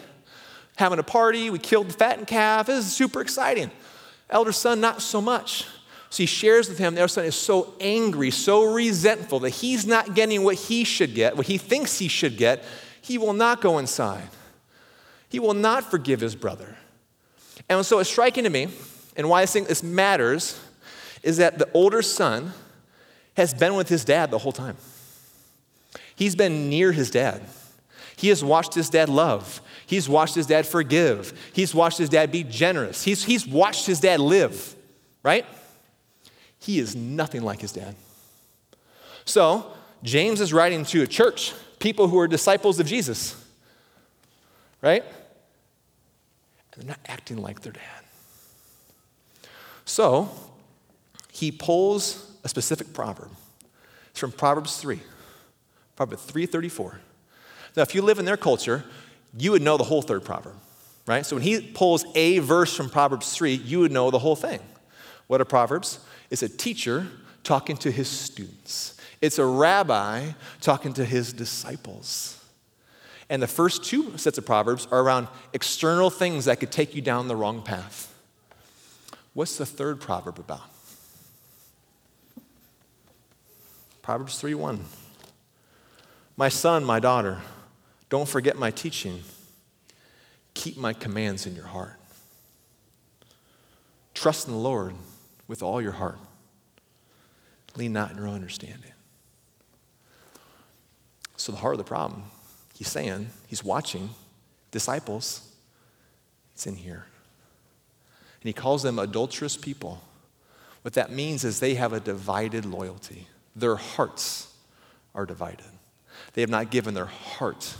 having 0.75 0.99
a 0.99 1.03
party. 1.03 1.49
We 1.49 1.59
killed 1.59 1.89
the 1.89 1.93
fattened 1.93 2.27
calf. 2.27 2.67
This 2.67 2.85
is 2.85 2.93
super 2.93 3.21
exciting. 3.21 3.71
Elder 4.29 4.51
son, 4.51 4.81
not 4.81 5.01
so 5.01 5.21
much. 5.21 5.65
So 6.09 6.23
he 6.23 6.27
shares 6.27 6.69
with 6.69 6.77
him, 6.77 6.93
the 6.93 7.01
elder 7.01 7.09
son 7.09 7.25
is 7.25 7.35
so 7.35 7.73
angry, 7.79 8.29
so 8.29 8.71
resentful 8.71 9.39
that 9.39 9.49
he's 9.49 9.87
not 9.87 10.13
getting 10.13 10.43
what 10.43 10.55
he 10.55 10.83
should 10.83 11.15
get, 11.15 11.35
what 11.35 11.47
he 11.47 11.57
thinks 11.57 11.97
he 11.97 12.07
should 12.07 12.37
get. 12.37 12.63
He 13.01 13.17
will 13.17 13.33
not 13.33 13.61
go 13.61 13.79
inside. 13.79 14.29
He 15.29 15.39
will 15.39 15.55
not 15.55 15.89
forgive 15.89 16.19
his 16.19 16.35
brother. 16.35 16.77
And 17.67 17.83
so 17.83 17.97
it's 17.97 18.09
striking 18.09 18.43
to 18.43 18.51
me, 18.51 18.67
and 19.15 19.27
why 19.27 19.41
I 19.41 19.47
think 19.47 19.67
this 19.67 19.81
matters, 19.81 20.59
is 21.23 21.37
that 21.37 21.57
the 21.57 21.67
older 21.73 22.03
son 22.03 22.53
has 23.35 23.53
been 23.53 23.73
with 23.73 23.89
his 23.89 24.05
dad 24.05 24.29
the 24.29 24.37
whole 24.37 24.51
time. 24.51 24.77
He's 26.15 26.35
been 26.35 26.69
near 26.69 26.91
his 26.91 27.09
dad. 27.09 27.41
He 28.15 28.27
has 28.29 28.43
watched 28.43 28.75
his 28.75 28.89
dad 28.91 29.09
love. 29.09 29.61
He's 29.93 30.09
watched 30.09 30.33
his 30.33 30.47
dad 30.47 30.65
forgive. 30.65 31.39
He's 31.53 31.75
watched 31.75 31.99
his 31.99 32.09
dad 32.09 32.31
be 32.31 32.43
generous. 32.43 33.03
He's, 33.03 33.23
he's 33.23 33.45
watched 33.45 33.85
his 33.85 33.99
dad 33.99 34.19
live, 34.19 34.75
right? 35.21 35.45
He 36.57 36.79
is 36.79 36.95
nothing 36.95 37.43
like 37.43 37.61
his 37.61 37.73
dad. 37.73 37.95
So, 39.23 39.71
James 40.01 40.41
is 40.41 40.51
writing 40.51 40.83
to 40.85 41.03
a 41.03 41.05
church, 41.05 41.53
people 41.77 42.07
who 42.07 42.17
are 42.17 42.27
disciples 42.27 42.79
of 42.79 42.87
Jesus, 42.87 43.39
right? 44.81 45.03
And 46.73 46.83
they're 46.83 46.89
not 46.89 46.99
acting 47.05 47.37
like 47.37 47.61
their 47.61 47.73
dad. 47.73 48.03
So, 49.85 50.27
he 51.31 51.51
pulls 51.51 52.31
a 52.43 52.49
specific 52.49 52.95
proverb. 52.95 53.29
It's 54.09 54.19
from 54.19 54.31
Proverbs 54.31 54.75
3. 54.77 54.99
Proverbs 55.95 56.23
334. 56.23 56.99
Now, 57.75 57.83
if 57.83 57.93
you 57.93 58.01
live 58.01 58.17
in 58.17 58.25
their 58.25 58.37
culture, 58.37 58.85
you 59.37 59.51
would 59.51 59.61
know 59.61 59.77
the 59.77 59.83
whole 59.83 60.01
third 60.01 60.23
proverb, 60.23 60.55
right? 61.05 61.25
So 61.25 61.35
when 61.35 61.43
he 61.43 61.61
pulls 61.61 62.05
a 62.15 62.39
verse 62.39 62.75
from 62.75 62.89
Proverbs 62.89 63.33
3, 63.35 63.53
you 63.53 63.79
would 63.79 63.91
know 63.91 64.11
the 64.11 64.19
whole 64.19 64.35
thing. 64.35 64.59
What 65.27 65.41
are 65.41 65.45
Proverbs? 65.45 65.99
It's 66.29 66.43
a 66.43 66.49
teacher 66.49 67.07
talking 67.43 67.75
to 67.77 67.91
his 67.91 68.07
students, 68.07 68.97
it's 69.21 69.39
a 69.39 69.45
rabbi 69.45 70.31
talking 70.61 70.93
to 70.93 71.05
his 71.05 71.33
disciples. 71.33 72.39
And 73.29 73.41
the 73.41 73.47
first 73.47 73.85
two 73.85 74.17
sets 74.17 74.37
of 74.37 74.45
Proverbs 74.45 74.87
are 74.91 74.99
around 74.99 75.27
external 75.53 76.09
things 76.09 76.45
that 76.45 76.59
could 76.59 76.71
take 76.71 76.93
you 76.93 77.01
down 77.01 77.27
the 77.27 77.35
wrong 77.35 77.61
path. 77.61 78.13
What's 79.33 79.57
the 79.57 79.65
third 79.65 79.99
proverb 79.99 80.39
about? 80.39 80.61
Proverbs 84.01 84.39
3 84.39 84.53
1. 84.53 84.83
My 86.35 86.49
son, 86.49 86.83
my 86.83 86.99
daughter, 86.99 87.39
don't 88.13 88.29
forget 88.29 88.55
my 88.55 88.69
teaching. 88.69 89.23
Keep 90.53 90.77
my 90.77 90.93
commands 90.93 91.47
in 91.47 91.55
your 91.55 91.65
heart. 91.65 91.99
Trust 94.13 94.45
in 94.45 94.53
the 94.53 94.59
Lord 94.59 94.93
with 95.47 95.63
all 95.63 95.81
your 95.81 95.93
heart. 95.93 96.19
Lean 97.75 97.91
not 97.91 98.11
in 98.11 98.17
your 98.17 98.27
own 98.27 98.35
understanding. 98.35 98.91
So, 101.37 101.51
the 101.51 101.57
heart 101.57 101.73
of 101.73 101.79
the 101.79 101.85
problem, 101.85 102.25
he's 102.77 102.87
saying, 102.87 103.31
he's 103.47 103.63
watching 103.63 104.11
disciples, 104.69 105.51
it's 106.53 106.67
in 106.67 106.75
here. 106.75 107.07
And 108.41 108.47
he 108.47 108.53
calls 108.53 108.83
them 108.83 108.99
adulterous 108.99 109.57
people. 109.57 110.03
What 110.83 110.93
that 110.93 111.11
means 111.11 111.43
is 111.43 111.59
they 111.59 111.73
have 111.73 111.93
a 111.93 111.99
divided 111.99 112.63
loyalty, 112.63 113.27
their 113.55 113.75
hearts 113.75 114.53
are 115.15 115.25
divided. 115.25 115.65
They 116.33 116.41
have 116.41 116.51
not 116.51 116.69
given 116.69 116.93
their 116.93 117.07
heart 117.07 117.75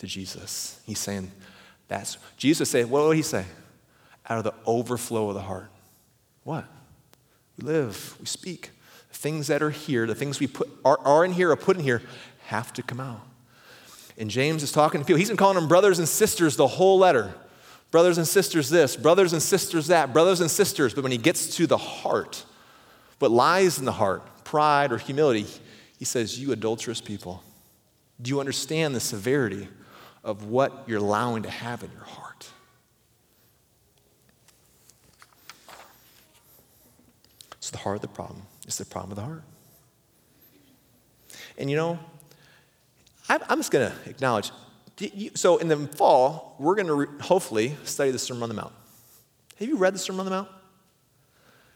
to 0.00 0.06
Jesus. 0.06 0.80
He's 0.84 0.98
saying, 0.98 1.30
that's 1.88 2.18
Jesus 2.36 2.70
said, 2.70 2.90
what 2.90 3.04
would 3.04 3.16
he 3.16 3.22
say? 3.22 3.44
Out 4.28 4.38
of 4.38 4.44
the 4.44 4.54
overflow 4.66 5.28
of 5.28 5.34
the 5.34 5.42
heart. 5.42 5.70
What? 6.42 6.64
We 7.56 7.66
live, 7.66 8.16
we 8.18 8.26
speak. 8.26 8.70
The 9.10 9.16
things 9.16 9.48
that 9.48 9.62
are 9.62 9.70
here, 9.70 10.06
the 10.06 10.14
things 10.14 10.40
we 10.40 10.46
put 10.46 10.68
are, 10.84 10.98
are 11.00 11.24
in 11.24 11.32
here, 11.32 11.50
are 11.50 11.56
put 11.56 11.76
in 11.76 11.82
here, 11.82 12.02
have 12.46 12.72
to 12.74 12.82
come 12.82 13.00
out. 13.00 13.20
And 14.16 14.30
James 14.30 14.62
is 14.62 14.72
talking 14.72 15.00
to 15.00 15.06
people. 15.06 15.18
He's 15.18 15.28
been 15.28 15.36
calling 15.36 15.56
them 15.56 15.68
brothers 15.68 15.98
and 15.98 16.08
sisters 16.08 16.56
the 16.56 16.66
whole 16.66 16.98
letter. 16.98 17.34
Brothers 17.90 18.18
and 18.18 18.26
sisters, 18.26 18.70
this, 18.70 18.96
brothers 18.96 19.32
and 19.32 19.42
sisters, 19.42 19.88
that, 19.88 20.12
brothers 20.12 20.40
and 20.40 20.50
sisters. 20.50 20.94
But 20.94 21.02
when 21.02 21.12
he 21.12 21.18
gets 21.18 21.56
to 21.56 21.66
the 21.66 21.76
heart, 21.76 22.44
what 23.18 23.32
lies 23.32 23.78
in 23.78 23.84
the 23.84 23.92
heart, 23.92 24.44
pride 24.44 24.92
or 24.92 24.98
humility, 24.98 25.46
he 25.98 26.04
says, 26.04 26.38
You 26.38 26.52
adulterous 26.52 27.00
people. 27.00 27.42
Do 28.22 28.30
you 28.30 28.38
understand 28.38 28.94
the 28.94 29.00
severity 29.00 29.68
of 30.22 30.44
what 30.44 30.84
you're 30.86 30.98
allowing 30.98 31.42
to 31.44 31.50
have 31.50 31.82
in 31.82 31.90
your 31.92 32.04
heart? 32.04 32.48
It's 37.58 37.70
the 37.70 37.78
heart 37.78 37.96
of 37.96 38.02
the 38.02 38.08
problem. 38.08 38.42
It's 38.66 38.78
the 38.78 38.84
problem 38.84 39.12
of 39.12 39.16
the 39.16 39.24
heart. 39.24 39.42
And 41.58 41.70
you 41.70 41.76
know, 41.76 41.98
I'm 43.28 43.58
just 43.58 43.70
going 43.70 43.90
to 43.90 44.10
acknowledge. 44.10 44.50
So 45.34 45.58
in 45.58 45.68
the 45.68 45.76
fall, 45.86 46.56
we're 46.58 46.74
going 46.74 46.88
to 46.88 47.22
hopefully 47.22 47.76
study 47.84 48.10
the 48.10 48.18
Sermon 48.18 48.42
on 48.42 48.48
the 48.48 48.54
Mount. 48.54 48.72
Have 49.58 49.68
you 49.68 49.76
read 49.76 49.94
the 49.94 49.98
Sermon 49.98 50.20
on 50.20 50.24
the 50.26 50.30
Mount? 50.30 50.48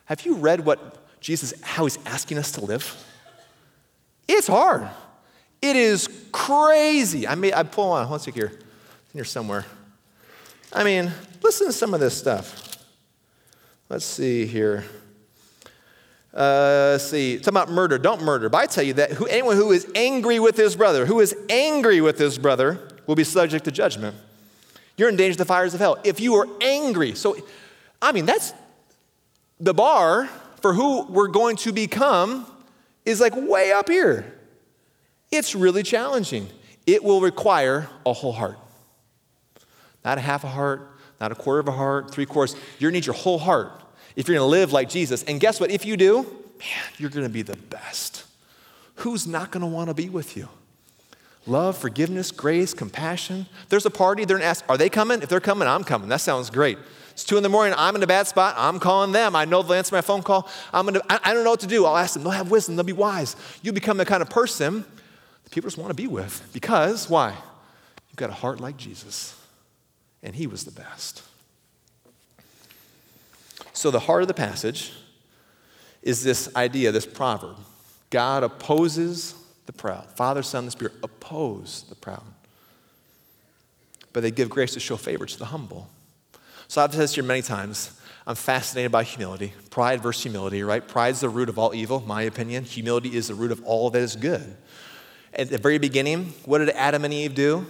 Have 0.07 0.27
you 0.27 0.35
read 0.35 0.65
what 0.65 1.21
Jesus, 1.21 1.55
how 1.63 1.85
he's 1.85 1.99
asking 2.05 2.39
us 2.39 2.53
to 2.53 2.65
live? 2.65 3.03
It's 4.27 4.47
hard. 4.47 4.89
It 5.63 5.77
is 5.77 6.09
crazy. 6.33 7.27
I 7.27 7.35
mean, 7.35 7.55
I 7.55 7.63
pull 7.63 7.93
on, 7.93 8.11
let's 8.11 8.25
see 8.25 8.31
here. 8.31 8.47
in 8.47 8.59
here 9.15 9.25
somewhere. 9.25 9.65
I 10.73 10.85
mean, 10.85 11.11
listen 11.43 11.67
to 11.69 11.73
some 11.73 11.95
of 11.95 12.01
this 12.01 12.17
stuff. 12.17 12.85
Let's 13.89 14.05
see 14.05 14.47
here. 14.47 14.85
Uh, 16.35 16.91
let's 16.93 17.05
see. 17.05 17.39
Talk 17.39 17.49
about 17.49 17.71
murder. 17.71 17.97
Don't 17.97 18.23
murder. 18.23 18.49
But 18.49 18.59
I 18.59 18.67
tell 18.67 18.83
you 18.83 18.95
that 18.95 19.13
who, 19.13 19.27
anyone 19.27 19.57
who 19.57 19.71
is 19.71 19.87
angry 19.95 20.41
with 20.41 20.57
his 20.57 20.75
brother, 20.75 21.07
who 21.07 21.21
is 21.21 21.35
angry 21.49 22.01
with 22.01 22.19
his 22.19 22.39
brother, 22.39 22.81
will 23.07 23.15
be 23.15 23.25
subject 23.25 23.65
to 23.67 23.71
judgment. 23.71 24.17
You're 24.97 25.09
in 25.09 25.17
danger 25.17 25.33
of 25.33 25.39
the 25.39 25.45
fires 25.45 25.75
of 25.75 25.81
hell. 25.81 25.99
If 26.03 26.19
you 26.19 26.35
are 26.35 26.49
angry, 26.61 27.15
so 27.15 27.37
I 28.03 28.13
mean, 28.13 28.27
that's 28.27 28.53
the 29.61 29.75
bar 29.75 30.29
for 30.61 30.75
who 30.75 31.05
we're 31.05 31.29
going 31.29 31.57
to 31.57 31.73
become 31.73 32.47
is 33.05 33.21
like 33.21 33.35
way 33.37 33.73
up 33.73 33.89
here. 33.89 34.34
It's 35.35 35.57
really 35.57 35.83
challenging. 35.83 36.49
It 36.87 37.03
will 37.03 37.21
require 37.21 37.89
a 38.07 38.13
whole 38.13 38.33
heart. 38.33 38.57
Not 40.05 40.17
a 40.17 40.21
half 40.21 40.45
a 40.45 40.49
heart, 40.49 40.93
not 41.21 41.33
a 41.33 41.35
quarter 41.35 41.59
of 41.59 41.67
a 41.67 41.73
heart, 41.73 42.13
three 42.13 42.25
quarters. 42.25 42.55
You're 42.79 42.91
gonna 42.91 42.99
need 42.99 43.07
your 43.07 43.17
whole 43.17 43.39
heart 43.39 43.73
if 44.15 44.29
you're 44.29 44.37
gonna 44.37 44.47
live 44.47 44.73
like 44.73 44.89
Jesus. 44.89 45.25
And 45.25 45.41
guess 45.41 45.59
what? 45.59 45.73
If 45.73 45.85
you 45.85 45.97
do, 45.97 46.23
man, 46.23 46.93
you're 46.99 47.11
gonna 47.11 47.29
be 47.29 47.43
the 47.43 47.57
best. 47.57 48.25
Who's 48.97 49.27
not 49.27 49.51
gonna 49.51 49.67
wanna 49.67 49.93
be 49.93 50.09
with 50.09 50.37
you? 50.37 50.49
Love, 51.47 51.77
forgiveness, 51.77 52.31
grace, 52.31 52.73
compassion. 52.73 53.47
There's 53.71 53.87
a 53.87 53.91
party, 53.91 54.25
they're 54.25 54.37
gonna 54.37 54.49
ask, 54.49 54.65
are 54.69 54.79
they 54.79 54.89
coming? 54.89 55.21
If 55.21 55.29
they're 55.29 55.41
coming, 55.41 55.67
I'm 55.67 55.83
coming. 55.83 56.09
That 56.11 56.21
sounds 56.21 56.49
great. 56.49 56.79
It's 57.11 57.25
two 57.25 57.37
in 57.37 57.43
the 57.43 57.49
morning, 57.49 57.75
I'm 57.77 57.97
in 57.97 58.03
a 58.05 58.07
bad 58.07 58.29
spot, 58.29 58.55
I'm 58.57 58.79
calling 58.79 59.11
them. 59.11 59.35
I 59.35 59.47
know 59.47 59.63
they'll 59.63 59.75
answer 59.75 59.95
my 59.95 60.01
phone 60.01 60.23
call. 60.23 60.49
I'm 60.73 60.87
gonna, 60.87 61.03
I, 61.11 61.19
I 61.25 61.35
don't 61.35 61.43
know 61.43 61.51
what 61.51 61.61
to 61.61 61.67
do. 61.67 61.87
I'll 61.87 61.97
ask 61.97 62.15
them, 62.15 62.23
they'll 62.23 62.33
have 62.33 62.53
wisdom, 62.53 62.77
they'll 62.77 62.85
be 62.85 62.93
wise. 62.93 63.35
You 63.63 63.73
become 63.73 63.97
the 63.97 64.05
kind 64.05 64.23
of 64.23 64.31
person 64.31 64.85
people 65.51 65.69
just 65.69 65.79
want 65.79 65.91
to 65.91 65.95
be 65.95 66.07
with. 66.07 66.51
Because, 66.53 67.09
why? 67.09 67.35
You've 68.11 68.17
got 68.17 68.31
a 68.31 68.35
heart 68.35 68.61
like 68.61 68.77
Jesus, 68.77 69.37
and 70.23 70.35
he 70.35 70.47
was 70.47 70.65
the 70.65 70.71
best. 70.71 71.23
So, 73.73 73.91
the 73.91 74.01
heart 74.01 74.23
of 74.23 74.29
the 74.29 74.35
passage 74.35 74.93
is 76.03 76.23
this 76.23 76.55
idea, 76.55 76.93
this 76.93 77.07
proverb 77.07 77.57
God 78.11 78.45
opposes 78.45 79.35
the 79.67 79.73
proud. 79.73 80.07
Father, 80.17 80.43
Son, 80.43 80.65
the 80.65 80.71
Spirit 80.71 80.95
oppose 81.03 81.85
the 81.89 81.95
proud. 81.95 82.23
But 84.13 84.23
they 84.23 84.31
give 84.31 84.49
grace 84.49 84.75
to 84.75 84.81
show 84.81 84.97
favor 84.97 85.27
to 85.27 85.39
the 85.39 85.47
humble. 85.47 85.89
So, 86.69 86.83
I've 86.83 86.93
said 86.93 87.01
this 87.01 87.15
here 87.15 87.25
many 87.25 87.43
times. 87.43 88.01
I'm 88.27 88.37
fascinated 88.37 88.91
by 88.91 89.05
humility. 89.05 89.53
Pride 89.71 90.03
versus 90.03 90.23
humility, 90.23 90.63
right? 90.63 90.87
Pride's 90.87 91.21
the 91.21 91.29
root 91.29 91.49
of 91.49 91.59
all 91.59 91.75
evil, 91.75 92.01
my 92.01 92.23
opinion. 92.23 92.65
Humility 92.65 93.17
is 93.17 93.29
the 93.29 93.35
root 93.35 93.53
of 93.53 93.63
all 93.65 93.91
that 93.91 94.01
is 94.01 94.17
good. 94.17 94.57
At 95.37 95.51
the 95.51 95.59
very 95.59 95.79
beginning, 95.79 96.33
what 96.45 96.59
did 96.59 96.71
Adam 96.71 97.05
and 97.05 97.13
Eve 97.13 97.35
do? 97.35 97.67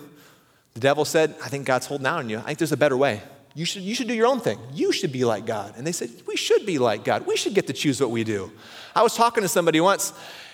The 0.75 0.81
devil 0.81 1.05
said, 1.05 1.35
I 1.43 1.49
think 1.49 1.67
God's 1.67 1.87
holding 1.87 2.07
out 2.07 2.19
on 2.19 2.29
you. 2.29 2.39
I 2.39 2.43
think 2.43 2.59
there's 2.59 2.73
a 2.73 2.77
better 2.77 2.97
way. 2.97 3.23
You 3.55 3.65
should, 3.65 3.83
you 3.83 3.95
should 3.95 4.09
do 4.09 4.15
your 4.15 4.27
own 4.27 4.41
thing. 4.41 4.59
You 4.73 4.91
should 4.93 5.13
be 5.13 5.25
like 5.25 5.47
God. 5.47 5.75
And 5.77 5.87
they 5.87 5.93
said, 5.93 6.11
We 6.27 6.37
should 6.37 6.67
be 6.67 6.79
like 6.79 7.05
God. 7.05 7.25
We 7.27 7.37
should 7.37 7.55
get 7.55 7.69
to 7.69 7.73
choose 7.73 8.01
what 8.01 8.11
we 8.11 8.25
do. 8.25 8.51
I 8.95 9.03
was 9.03 9.17
talking 9.17 9.43
to 9.43 9.49
somebody 9.49 9.81
once, 9.81 10.13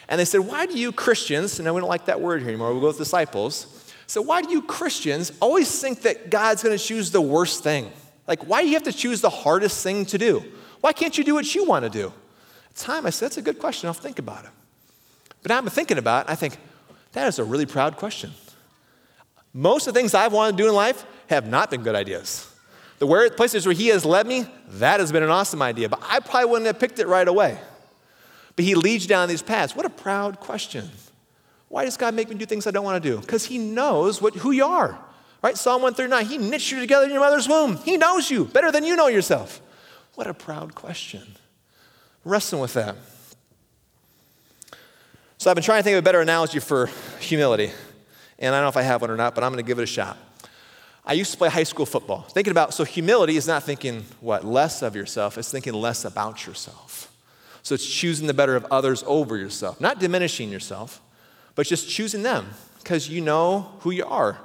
and 0.09 0.21
they 0.21 0.26
said, 0.26 0.40
Why 0.40 0.67
do 0.67 0.79
you 0.79 0.93
Christians, 0.93 1.59
and 1.59 1.75
we 1.75 1.81
don't 1.81 1.88
like 1.88 2.05
that 2.07 2.21
word 2.21 2.40
here 2.40 2.50
anymore, 2.50 2.73
we'll 2.73 2.83
go 2.83 2.88
with 2.88 2.99
disciples. 2.99 3.93
So, 4.07 4.21
why 4.21 4.43
do 4.43 4.50
you 4.50 4.62
Christians 4.62 5.33
always 5.40 5.81
think 5.81 6.02
that 6.02 6.31
God's 6.31 6.62
going 6.62 6.76
to 6.76 6.85
choose 6.85 7.11
the 7.11 7.21
worst 7.21 7.62
thing? 7.62 7.90
Like, 8.26 8.43
why 8.43 8.62
do 8.62 8.69
you 8.69 8.75
have 8.75 8.83
to 8.83 8.93
choose 8.93 9.21
the 9.21 9.31
hardest 9.31 9.83
thing 9.83 10.05
to 10.07 10.19
do? 10.19 10.45
Why 10.81 10.93
can't 10.93 11.17
you 11.17 11.25
do 11.25 11.35
what 11.35 11.55
you 11.55 11.64
want 11.64 11.85
to 11.85 11.90
do? 11.90 12.12
At 12.71 12.75
the 12.75 12.85
time, 12.85 13.07
I 13.07 13.11
said, 13.11 13.26
That's 13.26 13.38
a 13.38 13.43
good 13.43 13.59
question. 13.59 13.87
I'll 13.87 13.95
think 13.95 14.19
about 14.19 14.45
it. 14.45 14.50
But 15.43 15.50
now 15.50 15.59
I'm 15.59 15.67
thinking 15.69 15.97
about 15.97 16.26
it, 16.26 16.33
I 16.33 16.35
think, 16.35 16.59
That 17.12 17.29
is 17.29 17.38
a 17.38 17.45
really 17.45 17.67
proud 17.67 17.97
question. 17.97 18.33
Most 19.52 19.87
of 19.87 19.95
the 19.95 20.00
things 20.00 20.14
I've 20.14 20.33
wanted 20.33 20.57
to 20.57 20.62
do 20.62 20.69
in 20.69 20.75
life 20.75 21.05
have 21.29 21.47
not 21.47 21.71
been 21.71 21.83
good 21.83 21.95
ideas. 21.95 22.47
The 22.99 23.07
where, 23.07 23.29
places 23.31 23.67
where 23.67 23.75
He 23.75 23.88
has 23.88 24.05
led 24.05 24.26
me, 24.26 24.47
that 24.69 25.00
has 25.00 25.11
been 25.11 25.23
an 25.23 25.31
awesome 25.31 25.62
idea, 25.62 25.88
but 25.88 26.00
I 26.02 26.21
probably 26.21 26.50
wouldn't 26.50 26.67
have 26.67 26.79
picked 26.79 26.99
it 26.99 27.07
right 27.07 27.26
away. 27.26 27.59
But 28.55 28.64
He 28.64 28.75
leads 28.75 29.05
you 29.05 29.09
down 29.09 29.29
these 29.29 29.43
paths. 29.43 29.75
What 29.75 29.87
a 29.87 29.90
proud 29.90 30.38
question. 30.38 30.90
Why 31.69 31.85
does 31.85 31.97
God 31.97 32.14
make 32.14 32.29
me 32.29 32.35
do 32.35 32.47
things 32.47 32.67
I 32.67 32.71
don't 32.71 32.85
want 32.85 33.02
to 33.02 33.11
do? 33.11 33.19
Because 33.21 33.47
He 33.47 33.59
knows 33.59 34.21
what, 34.21 34.35
who 34.35 34.50
you 34.50 34.64
are. 34.64 34.99
Right? 35.43 35.57
Psalm 35.57 35.83
139, 35.83 36.26
He 36.26 36.38
knits 36.38 36.71
you 36.71 36.79
together 36.79 37.07
in 37.07 37.11
your 37.11 37.21
mother's 37.21 37.49
womb. 37.49 37.79
He 37.79 37.97
knows 37.97 38.31
you 38.31 38.45
better 38.45 38.71
than 38.71 38.85
you 38.85 38.95
know 38.95 39.07
yourself. 39.07 39.61
What 40.14 40.26
a 40.26 40.35
proud 40.35 40.75
question. 40.75 41.23
wrestling 42.25 42.61
with 42.61 42.75
that. 42.75 42.97
So 45.41 45.49
I've 45.49 45.55
been 45.55 45.65
trying 45.65 45.79
to 45.79 45.85
think 45.85 45.95
of 45.95 46.01
a 46.01 46.03
better 46.03 46.21
analogy 46.21 46.59
for 46.59 46.91
humility. 47.19 47.73
And 48.39 48.55
I 48.55 48.59
don't 48.59 48.67
know 48.67 48.69
if 48.69 48.77
I 48.77 48.83
have 48.83 49.01
one 49.01 49.11
or 49.11 49.17
not, 49.17 49.35
but 49.35 49.43
I'm 49.43 49.51
going 49.51 49.65
to 49.65 49.67
give 49.67 49.79
it 49.79 49.85
a 49.85 49.87
shot. 49.87 50.19
I 51.03 51.15
used 51.15 51.33
to 51.33 51.39
play 51.39 51.49
high 51.49 51.63
school 51.63 51.87
football. 51.87 52.27
Thinking 52.29 52.51
about, 52.51 52.75
so 52.75 52.85
humility 52.85 53.39
is 53.39 53.47
not 53.47 53.63
thinking 53.63 54.05
what, 54.21 54.45
less 54.45 54.83
of 54.83 54.95
yourself, 54.95 55.39
it's 55.39 55.51
thinking 55.51 55.73
less 55.73 56.05
about 56.05 56.47
yourself. 56.47 57.11
So 57.63 57.75
it's 57.75 57.87
choosing 57.87 58.27
the 58.27 58.35
better 58.35 58.55
of 58.55 58.67
others 58.71 59.03
over 59.07 59.39
yourself, 59.39 59.81
not 59.81 59.99
diminishing 59.99 60.51
yourself, 60.51 61.01
but 61.55 61.67
just 61.67 61.89
choosing 61.89 62.23
them 62.23 62.51
because 62.81 63.09
you 63.09 63.23
know 63.23 63.73
who 63.81 63.93
you 63.93 64.05
are. 64.05 64.37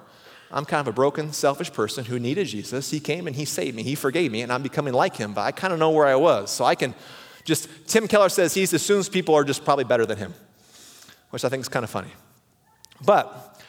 I'm 0.50 0.64
kind 0.64 0.80
of 0.80 0.88
a 0.88 0.94
broken, 0.94 1.34
selfish 1.34 1.74
person 1.74 2.06
who 2.06 2.20
needed 2.20 2.48
Jesus. 2.48 2.90
He 2.90 3.02
came 3.02 3.28
and 3.28 3.36
He 3.36 3.44
saved 3.44 3.75
me. 3.75 3.84
He 3.84 3.96
forgave 3.96 4.32
me, 4.32 4.44
and 4.44 4.52
I'm 4.52 4.64
becoming 4.64 4.94
like 4.94 5.18
Him, 5.18 5.34
but 5.34 5.42
I 5.42 5.52
kind 5.52 5.74
of 5.74 5.80
know 5.80 5.92
where 5.92 6.06
I 6.06 6.16
was. 6.16 6.52
So 6.52 6.64
I 6.64 6.75
can 6.75 6.96
just, 7.46 7.70
Tim 7.88 8.08
Keller 8.08 8.30
says 8.30 8.54
he 8.54 8.64
assumes 8.64 9.08
people 9.08 9.36
are 9.36 9.44
just 9.44 9.64
probably 9.64 9.84
better 9.84 10.06
than 10.06 10.18
him, 10.18 10.34
which 11.29 11.44
I 11.44 11.50
think 11.50 11.62
is 11.62 11.70
kind 11.70 11.84
of 11.84 11.89
funny. 11.89 12.12
But 13.03 13.62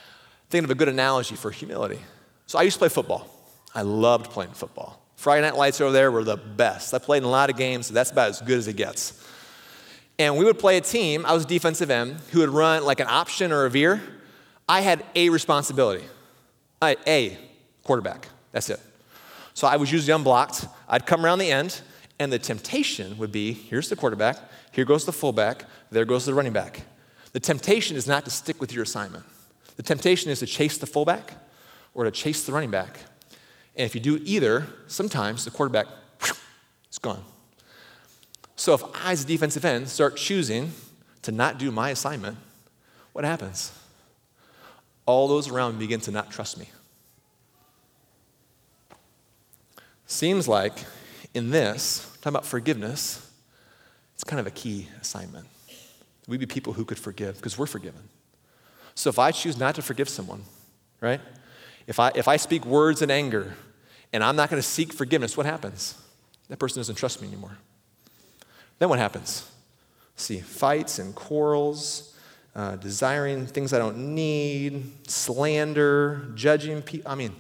thinking 0.50 0.64
of 0.64 0.70
a 0.70 0.74
good 0.74 0.88
analogy 0.88 1.34
for 1.34 1.50
humility. 1.50 1.98
So 2.46 2.58
I 2.58 2.62
used 2.62 2.76
to 2.76 2.78
play 2.78 2.88
football. 2.88 3.28
I 3.74 3.82
loved 3.82 4.30
playing 4.30 4.52
football. 4.52 5.02
Friday 5.16 5.42
night 5.42 5.56
lights 5.56 5.80
over 5.80 5.92
there 5.92 6.10
were 6.10 6.24
the 6.24 6.36
best. 6.36 6.94
I 6.94 6.98
played 6.98 7.18
in 7.18 7.24
a 7.24 7.30
lot 7.30 7.50
of 7.50 7.56
games, 7.56 7.88
so 7.88 7.94
that's 7.94 8.10
about 8.10 8.28
as 8.28 8.40
good 8.40 8.58
as 8.58 8.68
it 8.68 8.76
gets. 8.76 9.22
And 10.18 10.36
we 10.36 10.44
would 10.44 10.58
play 10.58 10.76
a 10.76 10.80
team, 10.80 11.26
I 11.26 11.34
was 11.34 11.44
defensive 11.44 11.90
end, 11.90 12.20
who 12.30 12.40
would 12.40 12.50
run 12.50 12.84
like 12.84 13.00
an 13.00 13.06
option 13.08 13.52
or 13.52 13.64
a 13.64 13.70
veer. 13.70 14.00
I 14.68 14.80
had 14.80 15.04
a 15.14 15.28
responsibility. 15.30 16.04
I, 16.80 16.96
a 17.06 17.38
quarterback. 17.82 18.28
That's 18.52 18.70
it. 18.70 18.80
So 19.54 19.66
I 19.66 19.76
was 19.76 19.90
usually 19.90 20.12
unblocked. 20.12 20.66
I'd 20.88 21.06
come 21.06 21.24
around 21.24 21.38
the 21.38 21.50
end, 21.50 21.80
and 22.18 22.32
the 22.32 22.38
temptation 22.38 23.18
would 23.18 23.32
be 23.32 23.52
here's 23.52 23.88
the 23.88 23.96
quarterback, 23.96 24.38
here 24.72 24.84
goes 24.84 25.04
the 25.04 25.12
fullback, 25.12 25.64
there 25.90 26.04
goes 26.04 26.26
the 26.26 26.34
running 26.34 26.52
back. 26.52 26.82
The 27.36 27.40
temptation 27.40 27.98
is 27.98 28.06
not 28.06 28.24
to 28.24 28.30
stick 28.30 28.62
with 28.62 28.72
your 28.72 28.82
assignment. 28.82 29.22
The 29.76 29.82
temptation 29.82 30.30
is 30.30 30.38
to 30.38 30.46
chase 30.46 30.78
the 30.78 30.86
fullback 30.86 31.34
or 31.92 32.04
to 32.04 32.10
chase 32.10 32.44
the 32.44 32.52
running 32.52 32.70
back. 32.70 32.98
And 33.76 33.84
if 33.84 33.94
you 33.94 34.00
do 34.00 34.18
either, 34.24 34.66
sometimes 34.86 35.44
the 35.44 35.50
quarterback 35.50 35.86
is 36.90 36.96
gone. 36.96 37.22
So 38.56 38.72
if 38.72 38.82
I, 39.04 39.12
as 39.12 39.24
a 39.24 39.26
defensive 39.26 39.66
end, 39.66 39.90
start 39.90 40.16
choosing 40.16 40.72
to 41.20 41.30
not 41.30 41.58
do 41.58 41.70
my 41.70 41.90
assignment, 41.90 42.38
what 43.12 43.26
happens? 43.26 43.70
All 45.04 45.28
those 45.28 45.50
around 45.50 45.74
me 45.74 45.80
begin 45.80 46.00
to 46.00 46.10
not 46.10 46.30
trust 46.30 46.56
me. 46.56 46.70
Seems 50.06 50.48
like 50.48 50.86
in 51.34 51.50
this, 51.50 52.16
talking 52.22 52.30
about 52.30 52.46
forgiveness, 52.46 53.30
it's 54.14 54.24
kind 54.24 54.40
of 54.40 54.46
a 54.46 54.50
key 54.50 54.88
assignment. 55.02 55.46
We 56.26 56.36
be 56.36 56.46
people 56.46 56.72
who 56.72 56.84
could 56.84 56.98
forgive 56.98 57.36
because 57.36 57.56
we're 57.56 57.66
forgiven. 57.66 58.02
So 58.94 59.10
if 59.10 59.18
I 59.18 59.30
choose 59.30 59.58
not 59.58 59.74
to 59.76 59.82
forgive 59.82 60.08
someone, 60.08 60.42
right? 61.00 61.20
If 61.86 62.00
I, 62.00 62.10
if 62.14 62.28
I 62.28 62.36
speak 62.36 62.64
words 62.64 63.02
in 63.02 63.10
anger 63.10 63.54
and 64.12 64.24
I'm 64.24 64.36
not 64.36 64.50
going 64.50 64.60
to 64.60 64.66
seek 64.66 64.92
forgiveness, 64.92 65.36
what 65.36 65.46
happens? 65.46 65.94
That 66.48 66.58
person 66.58 66.80
doesn't 66.80 66.96
trust 66.96 67.20
me 67.20 67.28
anymore. 67.28 67.58
Then 68.78 68.88
what 68.88 68.98
happens? 68.98 69.50
See, 70.16 70.40
fights 70.40 70.98
and 70.98 71.14
quarrels, 71.14 72.14
uh, 72.54 72.76
desiring 72.76 73.46
things 73.46 73.72
I 73.72 73.78
don't 73.78 74.14
need, 74.14 75.08
slander, 75.08 76.30
judging 76.34 76.82
people. 76.82 77.10
I 77.10 77.14
mean, 77.14 77.34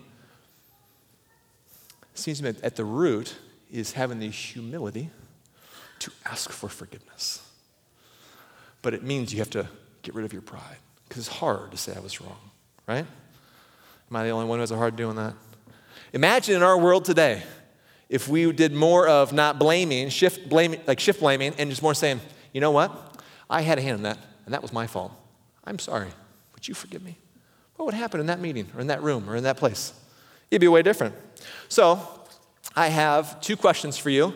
it 2.12 2.18
seems 2.18 2.38
to 2.38 2.44
me 2.44 2.58
at 2.62 2.76
the 2.76 2.84
root 2.84 3.34
is 3.72 3.92
having 3.92 4.18
the 4.18 4.28
humility 4.28 5.10
to 6.00 6.12
ask 6.24 6.50
for 6.50 6.68
forgiveness. 6.68 7.45
But 8.86 8.94
it 8.94 9.02
means 9.02 9.32
you 9.32 9.40
have 9.40 9.50
to 9.50 9.66
get 10.02 10.14
rid 10.14 10.24
of 10.24 10.32
your 10.32 10.42
pride 10.42 10.76
because 11.08 11.26
it's 11.26 11.36
hard 11.36 11.72
to 11.72 11.76
say 11.76 11.92
I 11.96 11.98
was 11.98 12.20
wrong, 12.20 12.38
right? 12.86 13.04
Am 13.04 14.16
I 14.16 14.22
the 14.22 14.30
only 14.30 14.46
one 14.46 14.58
who 14.58 14.60
has 14.60 14.70
a 14.70 14.76
hard 14.76 14.94
doing 14.94 15.16
that? 15.16 15.34
Imagine 16.12 16.54
in 16.54 16.62
our 16.62 16.78
world 16.78 17.04
today 17.04 17.42
if 18.08 18.28
we 18.28 18.52
did 18.52 18.72
more 18.72 19.08
of 19.08 19.32
not 19.32 19.58
blaming, 19.58 20.08
shift 20.08 20.48
blaming, 20.48 20.80
like 20.86 21.00
shift 21.00 21.18
blaming, 21.18 21.52
and 21.58 21.68
just 21.68 21.82
more 21.82 21.94
saying, 21.94 22.20
you 22.52 22.60
know 22.60 22.70
what? 22.70 23.20
I 23.50 23.62
had 23.62 23.76
a 23.76 23.82
hand 23.82 23.96
in 23.96 24.02
that, 24.04 24.18
and 24.44 24.54
that 24.54 24.62
was 24.62 24.72
my 24.72 24.86
fault. 24.86 25.10
I'm 25.64 25.80
sorry. 25.80 26.10
Would 26.54 26.68
you 26.68 26.74
forgive 26.74 27.02
me? 27.02 27.18
What 27.74 27.86
would 27.86 27.94
happen 27.94 28.20
in 28.20 28.26
that 28.26 28.38
meeting 28.38 28.68
or 28.72 28.80
in 28.80 28.86
that 28.86 29.02
room 29.02 29.28
or 29.28 29.34
in 29.34 29.42
that 29.42 29.56
place? 29.56 29.94
It'd 30.48 30.60
be 30.60 30.68
way 30.68 30.82
different. 30.82 31.16
So, 31.68 31.98
I 32.76 32.86
have 32.86 33.40
two 33.40 33.56
questions 33.56 33.98
for 33.98 34.10
you. 34.10 34.32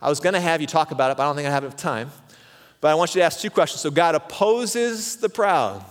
I 0.00 0.08
was 0.08 0.18
going 0.18 0.32
to 0.32 0.40
have 0.40 0.62
you 0.62 0.66
talk 0.66 0.92
about 0.92 1.10
it, 1.10 1.18
but 1.18 1.24
I 1.24 1.26
don't 1.26 1.36
think 1.36 1.46
I 1.46 1.50
have 1.50 1.64
enough 1.64 1.76
time. 1.76 2.10
But 2.82 2.90
I 2.90 2.96
want 2.96 3.14
you 3.14 3.20
to 3.20 3.24
ask 3.24 3.38
two 3.38 3.48
questions. 3.48 3.80
So, 3.80 3.92
God 3.92 4.16
opposes 4.16 5.16
the 5.16 5.28
proud, 5.28 5.84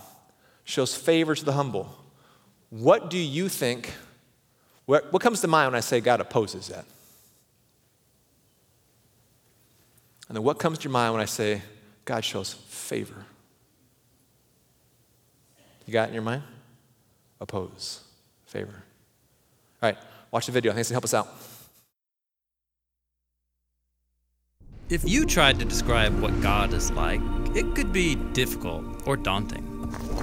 shows 0.62 0.94
favor 0.94 1.34
to 1.34 1.44
the 1.44 1.52
humble. 1.52 1.88
What 2.68 3.08
do 3.08 3.16
you 3.16 3.48
think? 3.48 3.94
What, 4.84 5.10
what 5.10 5.22
comes 5.22 5.40
to 5.40 5.48
mind 5.48 5.72
when 5.72 5.78
I 5.78 5.80
say 5.80 6.00
God 6.00 6.20
opposes 6.20 6.68
that? 6.68 6.84
And 10.28 10.36
then 10.36 10.42
what 10.42 10.58
comes 10.58 10.78
to 10.78 10.84
your 10.84 10.92
mind 10.92 11.14
when 11.14 11.22
I 11.22 11.26
say 11.26 11.62
God 12.04 12.24
shows 12.24 12.52
favor? 12.52 13.24
You 15.86 15.94
got 15.94 16.04
it 16.04 16.08
in 16.08 16.14
your 16.14 16.22
mind? 16.22 16.42
Oppose, 17.40 18.02
favor. 18.44 18.82
All 19.82 19.88
right, 19.88 19.98
watch 20.30 20.44
the 20.44 20.52
video. 20.52 20.74
Thanks 20.74 20.88
to 20.88 20.94
help 20.94 21.04
us 21.04 21.14
out. 21.14 21.28
If 24.88 25.08
you 25.08 25.24
tried 25.24 25.58
to 25.58 25.64
describe 25.64 26.20
what 26.20 26.40
God 26.42 26.74
is 26.74 26.90
like, 26.90 27.20
it 27.54 27.74
could 27.74 27.92
be 27.92 28.14
difficult 28.14 28.84
or 29.06 29.16
daunting. 29.16 29.68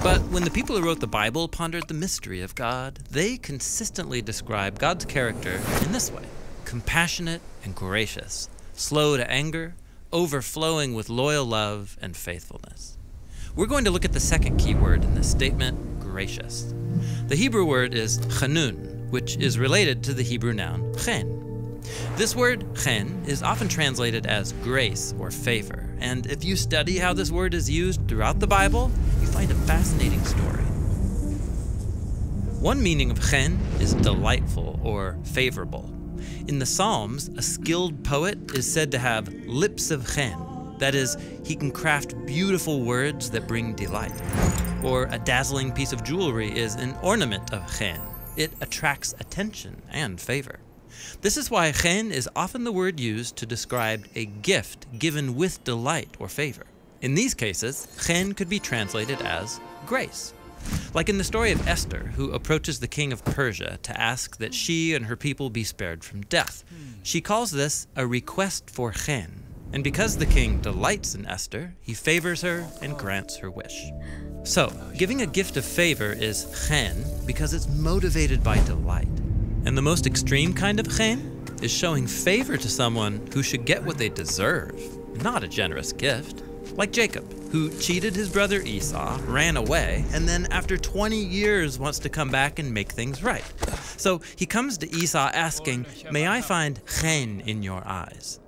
But 0.02 0.20
when 0.28 0.44
the 0.44 0.50
people 0.50 0.76
who 0.76 0.84
wrote 0.84 1.00
the 1.00 1.06
Bible 1.06 1.48
pondered 1.48 1.88
the 1.88 1.94
mystery 1.94 2.40
of 2.40 2.54
God, 2.54 3.00
they 3.10 3.36
consistently 3.36 4.22
describe 4.22 4.78
God's 4.78 5.04
character 5.04 5.60
in 5.82 5.92
this 5.92 6.10
way 6.10 6.24
compassionate 6.64 7.40
and 7.64 7.74
gracious, 7.74 8.48
slow 8.74 9.16
to 9.16 9.28
anger, 9.28 9.74
overflowing 10.12 10.94
with 10.94 11.08
loyal 11.08 11.44
love 11.44 11.98
and 12.00 12.16
faithfulness. 12.16 12.96
We're 13.56 13.66
going 13.66 13.84
to 13.84 13.90
look 13.90 14.04
at 14.04 14.12
the 14.12 14.20
second 14.20 14.58
key 14.58 14.74
word 14.74 15.02
in 15.02 15.14
this 15.14 15.28
statement 15.30 15.98
gracious. 15.98 16.72
The 17.26 17.36
Hebrew 17.36 17.64
word 17.64 17.94
is 17.94 18.18
chanun, 18.18 19.10
which 19.10 19.36
is 19.36 19.58
related 19.58 20.04
to 20.04 20.14
the 20.14 20.22
Hebrew 20.22 20.52
noun 20.52 20.94
chen. 20.96 21.39
This 22.16 22.36
word, 22.36 22.64
chen, 22.76 23.22
is 23.26 23.42
often 23.42 23.68
translated 23.68 24.26
as 24.26 24.52
grace 24.62 25.14
or 25.18 25.30
favor, 25.30 25.88
and 26.00 26.26
if 26.26 26.44
you 26.44 26.56
study 26.56 26.98
how 26.98 27.12
this 27.12 27.30
word 27.30 27.54
is 27.54 27.68
used 27.68 28.06
throughout 28.08 28.40
the 28.40 28.46
Bible, 28.46 28.90
you 29.20 29.26
find 29.26 29.50
a 29.50 29.54
fascinating 29.54 30.24
story. 30.24 30.64
One 32.60 32.82
meaning 32.82 33.10
of 33.10 33.20
chen 33.30 33.58
is 33.80 33.94
delightful 33.94 34.78
or 34.82 35.18
favorable. 35.24 35.90
In 36.46 36.58
the 36.58 36.66
Psalms, 36.66 37.28
a 37.36 37.42
skilled 37.42 38.04
poet 38.04 38.54
is 38.54 38.70
said 38.70 38.90
to 38.92 38.98
have 38.98 39.32
lips 39.46 39.90
of 39.90 40.06
chen, 40.14 40.36
that 40.80 40.94
is, 40.94 41.16
he 41.44 41.54
can 41.54 41.70
craft 41.70 42.14
beautiful 42.26 42.80
words 42.80 43.30
that 43.30 43.46
bring 43.46 43.74
delight. 43.74 44.18
Or 44.82 45.08
a 45.10 45.18
dazzling 45.18 45.72
piece 45.72 45.92
of 45.92 46.02
jewelry 46.02 46.50
is 46.58 46.74
an 46.74 46.96
ornament 47.02 47.52
of 47.52 47.78
chen. 47.78 48.00
It 48.36 48.50
attracts 48.62 49.14
attention 49.20 49.82
and 49.90 50.18
favor. 50.18 50.59
This 51.20 51.36
is 51.36 51.50
why 51.50 51.72
chen 51.72 52.12
is 52.12 52.28
often 52.34 52.64
the 52.64 52.72
word 52.72 53.00
used 53.00 53.36
to 53.36 53.46
describe 53.46 54.06
a 54.14 54.26
gift 54.26 54.86
given 54.98 55.34
with 55.34 55.64
delight 55.64 56.16
or 56.18 56.28
favor. 56.28 56.66
In 57.00 57.14
these 57.14 57.34
cases, 57.34 57.88
chen 58.04 58.34
could 58.34 58.48
be 58.48 58.58
translated 58.58 59.20
as 59.22 59.60
grace. 59.86 60.34
Like 60.92 61.08
in 61.08 61.18
the 61.18 61.24
story 61.24 61.52
of 61.52 61.66
Esther, 61.66 62.12
who 62.16 62.32
approaches 62.32 62.80
the 62.80 62.88
king 62.88 63.12
of 63.12 63.24
Persia 63.24 63.78
to 63.82 64.00
ask 64.00 64.36
that 64.38 64.54
she 64.54 64.94
and 64.94 65.06
her 65.06 65.16
people 65.16 65.50
be 65.50 65.64
spared 65.64 66.04
from 66.04 66.22
death. 66.22 66.64
She 67.02 67.20
calls 67.20 67.50
this 67.50 67.86
a 67.96 68.06
request 68.06 68.68
for 68.68 68.92
chen. 68.92 69.42
And 69.72 69.84
because 69.84 70.16
the 70.16 70.26
king 70.26 70.60
delights 70.60 71.14
in 71.14 71.26
Esther, 71.26 71.74
he 71.80 71.94
favors 71.94 72.42
her 72.42 72.66
and 72.82 72.98
grants 72.98 73.36
her 73.36 73.50
wish. 73.50 73.90
So, 74.42 74.72
giving 74.96 75.22
a 75.22 75.26
gift 75.26 75.56
of 75.56 75.64
favor 75.64 76.12
is 76.12 76.66
chen 76.66 77.04
because 77.26 77.54
it's 77.54 77.68
motivated 77.68 78.42
by 78.42 78.58
delight. 78.64 79.08
And 79.64 79.76
the 79.76 79.82
most 79.82 80.06
extreme 80.06 80.54
kind 80.54 80.80
of 80.80 80.96
chen 80.96 81.44
is 81.62 81.70
showing 81.70 82.06
favor 82.06 82.56
to 82.56 82.68
someone 82.68 83.26
who 83.32 83.42
should 83.42 83.64
get 83.66 83.84
what 83.84 83.98
they 83.98 84.08
deserve, 84.08 84.74
not 85.22 85.44
a 85.44 85.48
generous 85.48 85.92
gift. 85.92 86.42
Like 86.76 86.92
Jacob, 86.92 87.30
who 87.50 87.68
cheated 87.78 88.14
his 88.14 88.30
brother 88.30 88.62
Esau, 88.62 89.18
ran 89.26 89.56
away, 89.56 90.04
and 90.12 90.26
then 90.26 90.46
after 90.50 90.76
20 90.76 91.16
years 91.16 91.78
wants 91.78 91.98
to 92.00 92.08
come 92.08 92.30
back 92.30 92.58
and 92.58 92.72
make 92.72 92.92
things 92.92 93.22
right. 93.22 93.44
So 93.96 94.20
he 94.36 94.46
comes 94.46 94.78
to 94.78 94.90
Esau 94.96 95.30
asking, 95.34 95.84
May 96.10 96.26
I 96.26 96.40
find 96.40 96.80
chen 97.00 97.40
in 97.40 97.62
your 97.62 97.86
eyes? 97.86 98.40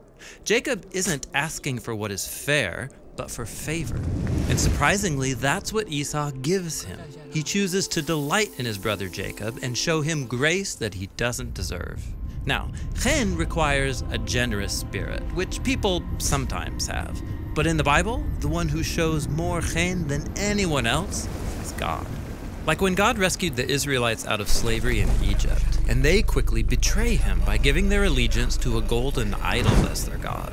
Jacob 0.45 0.87
isn't 0.93 1.27
asking 1.35 1.81
for 1.81 1.95
what 1.95 2.11
is 2.11 2.27
fair, 2.27 2.91
but 3.17 3.31
for 3.31 3.47
favor. 3.47 4.01
And 4.49 4.59
surprisingly, 4.59 5.35
that's 5.35 5.73
what 5.73 5.89
Esau 5.89 6.31
gives 6.43 6.83
him. 6.83 6.99
He 7.33 7.43
chooses 7.43 7.89
to 7.89 8.03
delight 8.03 8.51
in 8.59 8.67
his 8.67 8.79
brother 8.79 9.09
Jacob 9.09 9.59
and 9.63 9.77
show 9.77 10.01
him 10.01 10.27
grace 10.27 10.75
that 10.75 10.95
he 10.95 11.09
doesn't 11.17 11.55
deserve. 11.55 12.05
Now, 12.45 12.71
chen 13.01 13.37
requires 13.37 14.03
a 14.11 14.19
generous 14.19 14.73
spirit, 14.73 15.23
which 15.35 15.63
people 15.63 16.03
sometimes 16.19 16.87
have. 16.89 17.21
But 17.55 17.67
in 17.67 17.77
the 17.77 17.85
Bible, 17.85 18.25
the 18.41 18.49
one 18.49 18.69
who 18.69 18.83
shows 18.83 19.29
more 19.29 19.61
chen 19.61 20.09
than 20.09 20.27
anyone 20.37 20.87
else 20.87 21.29
is 21.63 21.73
God. 21.73 22.07
Like 22.67 22.81
when 22.81 22.95
God 22.95 23.19
rescued 23.19 23.57
the 23.57 23.69
Israelites 23.69 24.27
out 24.27 24.41
of 24.41 24.49
slavery 24.49 25.01
in 25.01 25.11
Egypt, 25.23 25.81
and 25.89 26.03
they 26.03 26.23
quickly 26.23 26.63
betray 26.63 27.17
him 27.17 27.41
by 27.45 27.59
giving 27.59 27.89
their 27.89 28.05
allegiance 28.05 28.57
to 28.59 28.79
a 28.79 28.83
golden 28.83 29.35
idol 29.35 29.73
as 29.87 30.07
their 30.07 30.19
God. 30.19 30.53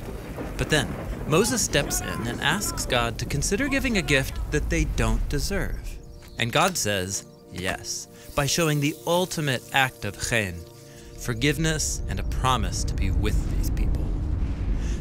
But 0.58 0.69
then, 0.69 0.93
Moses 1.30 1.62
steps 1.62 2.02
in 2.02 2.26
and 2.26 2.42
asks 2.42 2.88
God 2.88 3.20
to 3.20 3.26
consider 3.26 3.68
giving 3.68 4.00
a 4.00 4.02
gift 4.02 4.39
that 4.50 4.72
they 4.72 4.86
don't 4.86 5.30
deserve. 5.30 5.96
And 6.39 6.52
God 6.52 6.76
says 6.76 7.24
yes, 7.54 8.08
by 8.36 8.48
showing 8.48 8.80
the 8.80 8.96
ultimate 9.06 9.62
act 9.72 10.06
of 10.06 10.20
chen, 10.28 10.56
forgiveness 11.20 12.02
and 12.10 12.20
a 12.20 12.24
promise 12.24 12.84
to 12.86 12.96
be 12.96 13.12
with 13.12 13.38
these 13.56 13.70
people. 13.70 14.04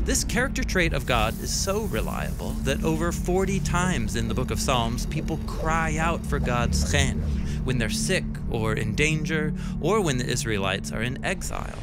This 0.05 0.23
character 0.23 0.62
trait 0.62 0.93
of 0.93 1.07
God 1.07 1.33
is 1.41 1.51
so 1.51 1.85
reliable 1.85 2.51
that 2.64 2.85
over 2.85 3.11
40 3.11 3.61
times 3.61 4.14
in 4.14 4.29
the 4.29 4.35
book 4.35 4.51
of 4.51 4.61
Psalms, 4.61 5.07
people 5.07 5.38
cry 5.47 5.97
out 5.97 6.27
for 6.27 6.38
God's 6.38 6.93
chen 6.93 7.21
when 7.64 7.79
they're 7.79 7.88
sick 7.88 8.25
or 8.51 8.75
in 8.75 8.95
danger 8.95 9.55
or 9.81 10.03
when 10.03 10.19
the 10.19 10.27
Israelites 10.27 10.93
are 10.93 11.03
in 11.03 11.25
exile. 11.25 11.79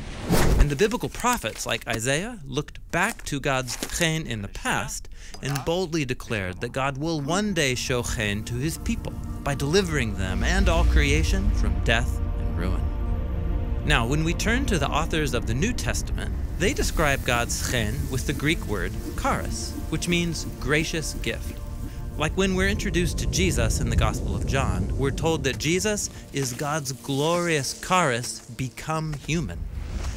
And 0.59 0.69
the 0.69 0.75
biblical 0.75 1.09
prophets 1.09 1.65
like 1.65 1.88
Isaiah 1.88 2.39
looked 2.45 2.79
back 2.91 3.23
to 3.25 3.39
God's 3.39 3.77
chen 3.97 4.25
in 4.25 4.41
the 4.41 4.47
past 4.47 5.09
and 5.41 5.63
boldly 5.65 6.05
declared 6.05 6.61
that 6.61 6.71
God 6.71 6.97
will 6.97 7.21
one 7.21 7.53
day 7.53 7.75
show 7.75 8.01
chen 8.01 8.43
to 8.45 8.55
his 8.55 8.77
people 8.79 9.13
by 9.43 9.53
delivering 9.53 10.15
them 10.15 10.43
and 10.43 10.67
all 10.67 10.85
creation 10.85 11.51
from 11.51 11.83
death 11.83 12.19
and 12.39 12.57
ruin. 12.57 12.81
Now, 13.85 14.07
when 14.07 14.23
we 14.23 14.33
turn 14.33 14.65
to 14.65 14.79
the 14.79 14.89
authors 14.89 15.35
of 15.35 15.45
the 15.45 15.53
New 15.53 15.71
Testament, 15.71 16.33
they 16.57 16.73
describe 16.73 17.23
God's 17.23 17.69
chen 17.69 17.93
with 18.09 18.25
the 18.25 18.33
Greek 18.33 18.65
word 18.65 18.91
charis, 19.21 19.73
which 19.89 20.07
means 20.07 20.45
gracious 20.59 21.13
gift. 21.21 21.59
Like 22.17 22.35
when 22.35 22.55
we're 22.55 22.69
introduced 22.69 23.19
to 23.19 23.27
Jesus 23.27 23.81
in 23.81 23.89
the 23.89 23.95
Gospel 23.95 24.35
of 24.35 24.47
John, 24.47 24.97
we're 24.97 25.11
told 25.11 25.43
that 25.43 25.59
Jesus 25.59 26.09
is 26.33 26.53
God's 26.53 26.93
glorious 26.93 27.79
charis 27.85 28.39
become 28.57 29.13
human, 29.13 29.59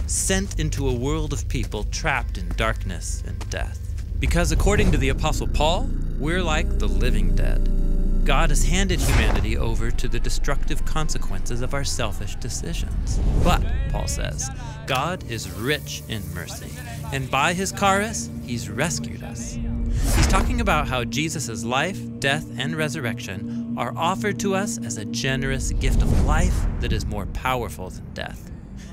sent 0.09 0.59
into 0.59 0.88
a 0.88 0.92
world 0.92 1.33
of 1.33 1.49
people 1.49 1.85
trapped 1.85 2.38
in 2.38 2.49
darkness 2.57 3.23
and 3.27 3.51
death. 3.51 3.79
Because 4.18 4.53
according 4.53 4.90
to 4.92 4.99
the 4.99 5.11
Apostle 5.11 5.47
Paul, 5.47 5.88
we're 6.18 6.42
like 6.42 6.79
the 6.79 6.88
living 6.88 7.37
dead. 7.37 8.25
God 8.25 8.51
has 8.51 8.64
handed 8.64 9.01
humanity 9.01 9.57
over 9.57 9.90
to 9.90 10.09
the 10.09 10.21
destructive 10.21 10.85
consequences 10.85 11.62
of 11.62 11.73
our 11.73 11.85
selfish 11.85 12.37
decisions. 12.37 13.18
But, 13.42 13.62
Paul 13.90 14.07
says, 14.07 14.51
God 14.87 15.31
is 15.31 15.51
rich 15.51 16.03
in 16.09 16.23
mercy, 16.35 16.71
and 17.12 17.31
by 17.31 17.53
his 17.55 17.73
charis, 17.73 18.29
he's 18.44 18.68
rescued 18.68 19.23
us. 19.23 19.55
He's 19.55 20.27
talking 20.27 20.61
about 20.61 20.88
how 20.88 21.05
Jesus' 21.05 21.64
life, 21.64 21.99
death, 22.18 22.47
and 22.59 22.77
resurrection 22.77 23.75
are 23.79 23.97
offered 23.97 24.38
to 24.40 24.55
us 24.55 24.79
as 24.85 24.99
a 24.99 25.05
generous 25.07 25.73
gift 25.73 26.03
of 26.03 26.25
life 26.25 26.66
that 26.81 26.92
is 26.92 27.07
more 27.07 27.27
powerful 27.27 27.90
than 27.90 28.12
death. 28.12 28.51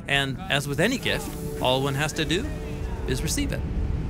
And 0.08 0.39
as 0.50 0.68
with 0.68 0.80
any 0.80 0.98
gift, 0.98 1.30
all 1.62 1.84
one 1.84 1.96
has 1.96 2.13
to 2.13 2.26
do 2.26 2.46
is 3.08 3.24
receive 3.24 3.52
it. 3.52 3.62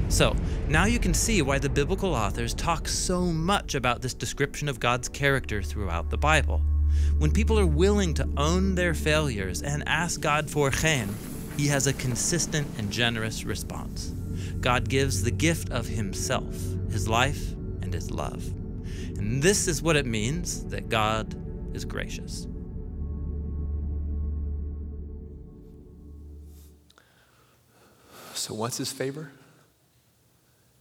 So, 0.07 0.35
now 0.67 0.85
you 0.85 0.99
can 0.99 1.13
see 1.13 1.41
why 1.41 1.57
the 1.57 1.69
biblical 1.69 2.13
authors 2.13 2.53
talk 2.53 2.87
so 2.87 3.21
much 3.21 3.75
about 3.75 4.01
this 4.01 4.13
description 4.13 4.69
of 4.69 4.79
God's 4.79 5.09
character 5.09 5.63
throughout 5.63 6.09
the 6.09 6.17
Bible. 6.17 6.61
When 7.17 7.31
people 7.31 7.59
are 7.59 7.65
willing 7.65 8.13
to 8.15 8.29
own 8.37 8.75
their 8.75 8.93
failures 8.93 9.63
and 9.63 9.83
ask 9.87 10.21
God 10.21 10.49
for 10.49 10.69
chen, 10.69 11.13
he 11.57 11.67
has 11.67 11.87
a 11.87 11.93
consistent 11.93 12.67
and 12.77 12.91
generous 12.91 13.45
response. 13.45 14.13
God 14.59 14.89
gives 14.89 15.23
the 15.23 15.31
gift 15.31 15.69
of 15.71 15.87
himself, 15.87 16.53
his 16.91 17.07
life, 17.07 17.51
and 17.81 17.93
his 17.93 18.11
love. 18.11 18.45
And 19.17 19.41
this 19.41 19.67
is 19.67 19.81
what 19.81 19.95
it 19.95 20.05
means 20.05 20.65
that 20.65 20.89
God 20.89 21.35
is 21.73 21.85
gracious. 21.85 22.47
So, 28.45 28.53
what's 28.53 28.77
his 28.77 28.91
favor? 28.91 29.31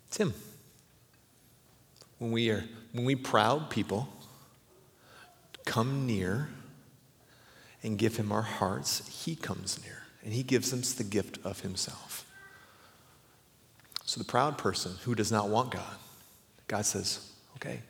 It's 0.09 0.18
him. 0.18 0.35
When 2.18 2.31
we 2.31 2.50
are 2.50 2.62
when 2.92 3.07
we 3.07 3.14
proud 3.14 3.70
people 3.70 4.07
come 5.64 6.07
near 6.07 6.50
and 7.83 7.96
give 7.96 8.16
him 8.16 8.33
our 8.33 8.42
hearts, 8.42 9.09
he 9.09 9.35
comes 9.35 9.83
near 9.83 10.03
and 10.22 10.35
he 10.35 10.42
gives 10.42 10.74
us 10.74 10.92
the 10.92 11.05
gift 11.05 11.38
of 11.42 11.61
himself. 11.61 12.27
So 14.05 14.18
the 14.18 14.27
proud 14.27 14.59
person 14.59 14.96
who 15.05 15.14
does 15.14 15.33
not 15.33 15.48
want 15.48 15.70
God, 15.70 15.96
God 16.68 16.85
says, 16.85 17.33
okay. 17.57 17.81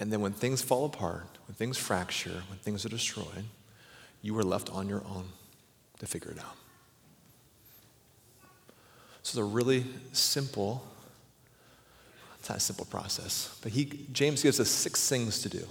And 0.00 0.10
then 0.10 0.22
when 0.22 0.32
things 0.32 0.62
fall 0.62 0.86
apart, 0.86 1.26
when 1.46 1.56
things 1.56 1.76
fracture, 1.76 2.42
when 2.48 2.58
things 2.60 2.86
are 2.86 2.88
destroyed, 2.88 3.44
you 4.22 4.34
are 4.38 4.42
left 4.42 4.70
on 4.70 4.88
your 4.88 5.02
own 5.04 5.26
to 5.98 6.06
figure 6.06 6.30
it 6.30 6.38
out. 6.38 6.56
So 9.22 9.30
it's 9.30 9.36
a 9.36 9.44
really 9.44 9.84
simple, 10.12 10.84
it's 12.38 12.48
not 12.48 12.58
a 12.58 12.60
simple 12.60 12.86
process, 12.86 13.56
but 13.62 13.72
he, 13.72 14.06
James 14.12 14.42
gives 14.42 14.58
us 14.58 14.68
six 14.68 15.08
things 15.08 15.40
to 15.42 15.48
do 15.48 15.66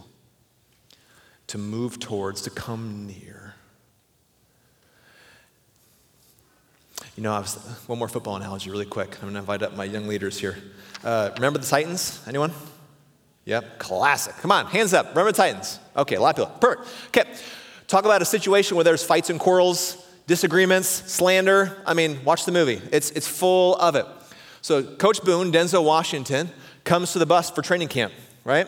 to 1.52 1.58
move 1.58 2.00
towards, 2.00 2.42
to 2.44 2.50
come 2.50 3.06
near. 3.06 3.54
You 7.18 7.24
know, 7.24 7.34
I 7.34 7.40
was, 7.40 7.56
one 7.88 8.00
more 8.00 8.08
football 8.08 8.38
analogy, 8.38 8.72
really 8.72 8.86
quick. 8.86 9.16
I'm 9.16 9.24
going 9.24 9.34
to 9.34 9.40
invite 9.40 9.62
up 9.62 9.76
my 9.76 9.84
young 9.84 10.08
leaders 10.08 10.40
here. 10.40 10.58
Uh, 11.04 11.32
remember 11.36 11.60
the 11.60 11.68
Titans? 11.68 12.24
Anyone? 12.26 12.54
Yep, 13.44 13.80
classic. 13.80 14.34
Come 14.36 14.54
on, 14.54 14.68
hands 14.68 14.94
up. 14.94 15.10
Remember 15.10 15.34
the 15.34 15.38
Titans? 15.38 15.78
Okay, 15.98 16.16
a 16.16 16.22
lot 16.22 16.40
of 16.40 16.48
people. 16.48 16.58
Perfect. 16.62 17.08
Okay, 17.08 17.38
talk 17.88 18.06
about 18.06 18.22
a 18.22 18.26
situation 18.26 18.78
where 18.78 18.86
there's 18.86 19.04
fights 19.04 19.30
and 19.30 19.38
quarrels 19.38 19.98
disagreements, 20.32 20.88
slander. 20.88 21.76
I 21.86 21.94
mean, 21.94 22.24
watch 22.24 22.46
the 22.46 22.54
movie, 22.54 22.82
it's, 22.94 23.12
it's 23.12 23.28
full 23.28 23.76
of 23.76 23.96
it. 23.98 24.06
So, 24.62 24.82
Coach 24.82 25.22
Boone, 25.24 25.52
Denzel 25.52 25.84
Washington, 25.84 26.50
comes 26.86 27.12
to 27.12 27.20
the 27.20 27.26
bus 27.26 27.52
for 27.52 27.62
training 27.62 27.90
camp, 27.90 28.14
right? 28.46 28.66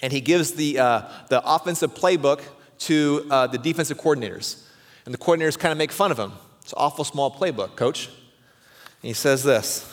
And 0.00 0.10
he 0.10 0.22
gives 0.22 0.52
the, 0.52 0.78
uh, 0.78 1.02
the 1.28 1.42
offensive 1.44 1.94
playbook 1.94 2.40
to 2.88 3.26
uh, 3.30 3.46
the 3.48 3.58
defensive 3.58 3.98
coordinators. 3.98 4.64
And 5.04 5.12
the 5.12 5.18
coordinators 5.18 5.58
kind 5.58 5.70
of 5.70 5.76
make 5.76 5.92
fun 5.92 6.12
of 6.12 6.18
him. 6.18 6.32
It's 6.62 6.72
an 6.72 6.78
awful 6.78 7.04
small 7.04 7.30
playbook, 7.30 7.76
coach. 7.76 8.06
And 8.06 9.08
he 9.08 9.12
says 9.12 9.44
this 9.44 9.86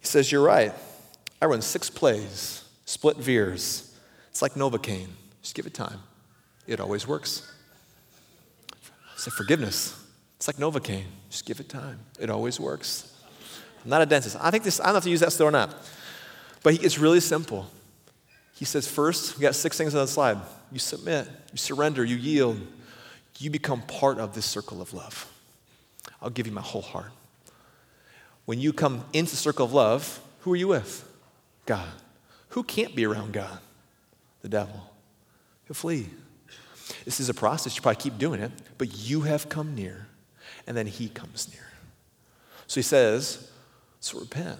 He 0.00 0.06
says, 0.06 0.32
You're 0.32 0.42
right. 0.42 0.72
I 1.42 1.44
run 1.44 1.60
six 1.60 1.90
plays, 1.90 2.64
split 2.86 3.18
veers. 3.18 3.94
It's 4.30 4.40
like 4.40 4.54
Novocaine. 4.54 5.10
Just 5.42 5.54
give 5.54 5.66
it 5.66 5.74
time. 5.74 6.00
It 6.66 6.80
always 6.80 7.06
works. 7.06 7.52
It's 9.18 9.34
forgiveness. 9.34 9.94
It's 10.36 10.46
like 10.46 10.56
Novocaine. 10.56 11.04
Just 11.30 11.44
give 11.44 11.60
it 11.60 11.68
time. 11.68 11.98
It 12.20 12.30
always 12.30 12.60
works. 12.60 13.12
I'm 13.84 13.90
not 13.90 14.02
a 14.02 14.06
dentist. 14.06 14.36
I 14.40 14.50
think 14.50 14.64
this, 14.64 14.80
I 14.80 14.86
don't 14.86 14.94
have 14.94 15.04
to 15.04 15.10
use 15.10 15.20
that 15.20 15.32
still 15.32 15.46
or 15.46 15.50
not. 15.50 15.74
But 16.62 16.74
he, 16.74 16.84
it's 16.84 16.98
really 16.98 17.20
simple. 17.20 17.66
He 18.54 18.64
says, 18.64 18.86
first, 18.86 19.36
we 19.36 19.42
got 19.42 19.54
six 19.54 19.76
things 19.76 19.94
on 19.94 20.00
the 20.00 20.08
slide. 20.08 20.38
You 20.72 20.78
submit, 20.78 21.28
you 21.52 21.58
surrender, 21.58 22.04
you 22.04 22.16
yield. 22.16 22.60
You 23.38 23.50
become 23.50 23.82
part 23.82 24.18
of 24.18 24.34
this 24.34 24.46
circle 24.46 24.82
of 24.82 24.92
love. 24.92 25.30
I'll 26.20 26.30
give 26.30 26.46
you 26.46 26.52
my 26.52 26.60
whole 26.60 26.82
heart. 26.82 27.12
When 28.46 28.60
you 28.60 28.72
come 28.72 29.04
into 29.12 29.32
the 29.32 29.36
circle 29.36 29.64
of 29.64 29.72
love, 29.72 30.20
who 30.40 30.52
are 30.52 30.56
you 30.56 30.68
with? 30.68 31.08
God. 31.66 31.88
Who 32.50 32.64
can't 32.64 32.94
be 32.96 33.06
around 33.06 33.32
God? 33.32 33.58
the 34.42 34.48
devil, 34.48 34.90
he'll 35.66 35.74
flee. 35.74 36.06
This 37.08 37.20
is 37.20 37.30
a 37.30 37.34
process. 37.34 37.74
You 37.74 37.80
probably 37.80 38.02
keep 38.02 38.18
doing 38.18 38.38
it, 38.38 38.52
but 38.76 38.94
you 38.94 39.22
have 39.22 39.48
come 39.48 39.74
near, 39.74 40.08
and 40.66 40.76
then 40.76 40.86
he 40.86 41.08
comes 41.08 41.48
near. 41.50 41.64
So 42.66 42.74
he 42.74 42.82
says, 42.82 43.50
So 43.98 44.20
repent, 44.20 44.58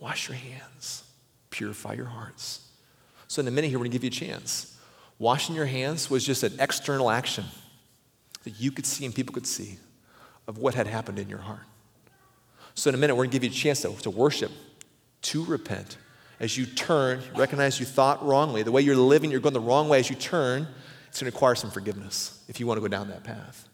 wash 0.00 0.28
your 0.28 0.36
hands, 0.36 1.04
purify 1.50 1.92
your 1.92 2.06
hearts. 2.06 2.66
So 3.28 3.38
in 3.40 3.46
a 3.46 3.52
minute 3.52 3.68
here, 3.68 3.78
we're 3.78 3.84
going 3.84 3.92
to 3.92 3.98
give 4.00 4.02
you 4.02 4.26
a 4.26 4.32
chance. 4.32 4.76
Washing 5.20 5.54
your 5.54 5.66
hands 5.66 6.10
was 6.10 6.26
just 6.26 6.42
an 6.42 6.54
external 6.58 7.08
action 7.08 7.44
that 8.42 8.58
you 8.58 8.72
could 8.72 8.84
see 8.84 9.04
and 9.04 9.14
people 9.14 9.32
could 9.32 9.46
see 9.46 9.78
of 10.48 10.58
what 10.58 10.74
had 10.74 10.88
happened 10.88 11.20
in 11.20 11.28
your 11.28 11.38
heart. 11.38 11.62
So 12.74 12.88
in 12.88 12.96
a 12.96 12.98
minute, 12.98 13.14
we're 13.14 13.26
going 13.26 13.30
to 13.30 13.38
give 13.38 13.44
you 13.44 13.50
a 13.50 13.52
chance 13.52 13.82
to, 13.82 13.92
to 14.02 14.10
worship, 14.10 14.50
to 15.22 15.44
repent. 15.44 15.98
As 16.40 16.58
you 16.58 16.66
turn, 16.66 17.22
recognize 17.36 17.78
you 17.78 17.86
thought 17.86 18.26
wrongly. 18.26 18.64
The 18.64 18.72
way 18.72 18.82
you're 18.82 18.96
living, 18.96 19.30
you're 19.30 19.38
going 19.38 19.54
the 19.54 19.60
wrong 19.60 19.88
way. 19.88 20.00
As 20.00 20.10
you 20.10 20.16
turn, 20.16 20.66
it's 21.14 21.20
going 21.20 21.30
to 21.30 21.36
require 21.36 21.54
some 21.54 21.70
forgiveness 21.70 22.42
if 22.48 22.58
you 22.58 22.66
want 22.66 22.76
to 22.76 22.80
go 22.80 22.88
down 22.88 23.06
that 23.06 23.22
path. 23.22 23.68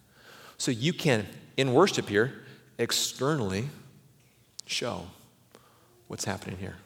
So 0.58 0.70
you 0.70 0.92
can, 0.92 1.26
in 1.56 1.72
worship 1.72 2.06
here, 2.06 2.42
externally 2.76 3.70
show 4.66 5.06
what's 6.08 6.26
happening 6.26 6.58
here. 6.58 6.76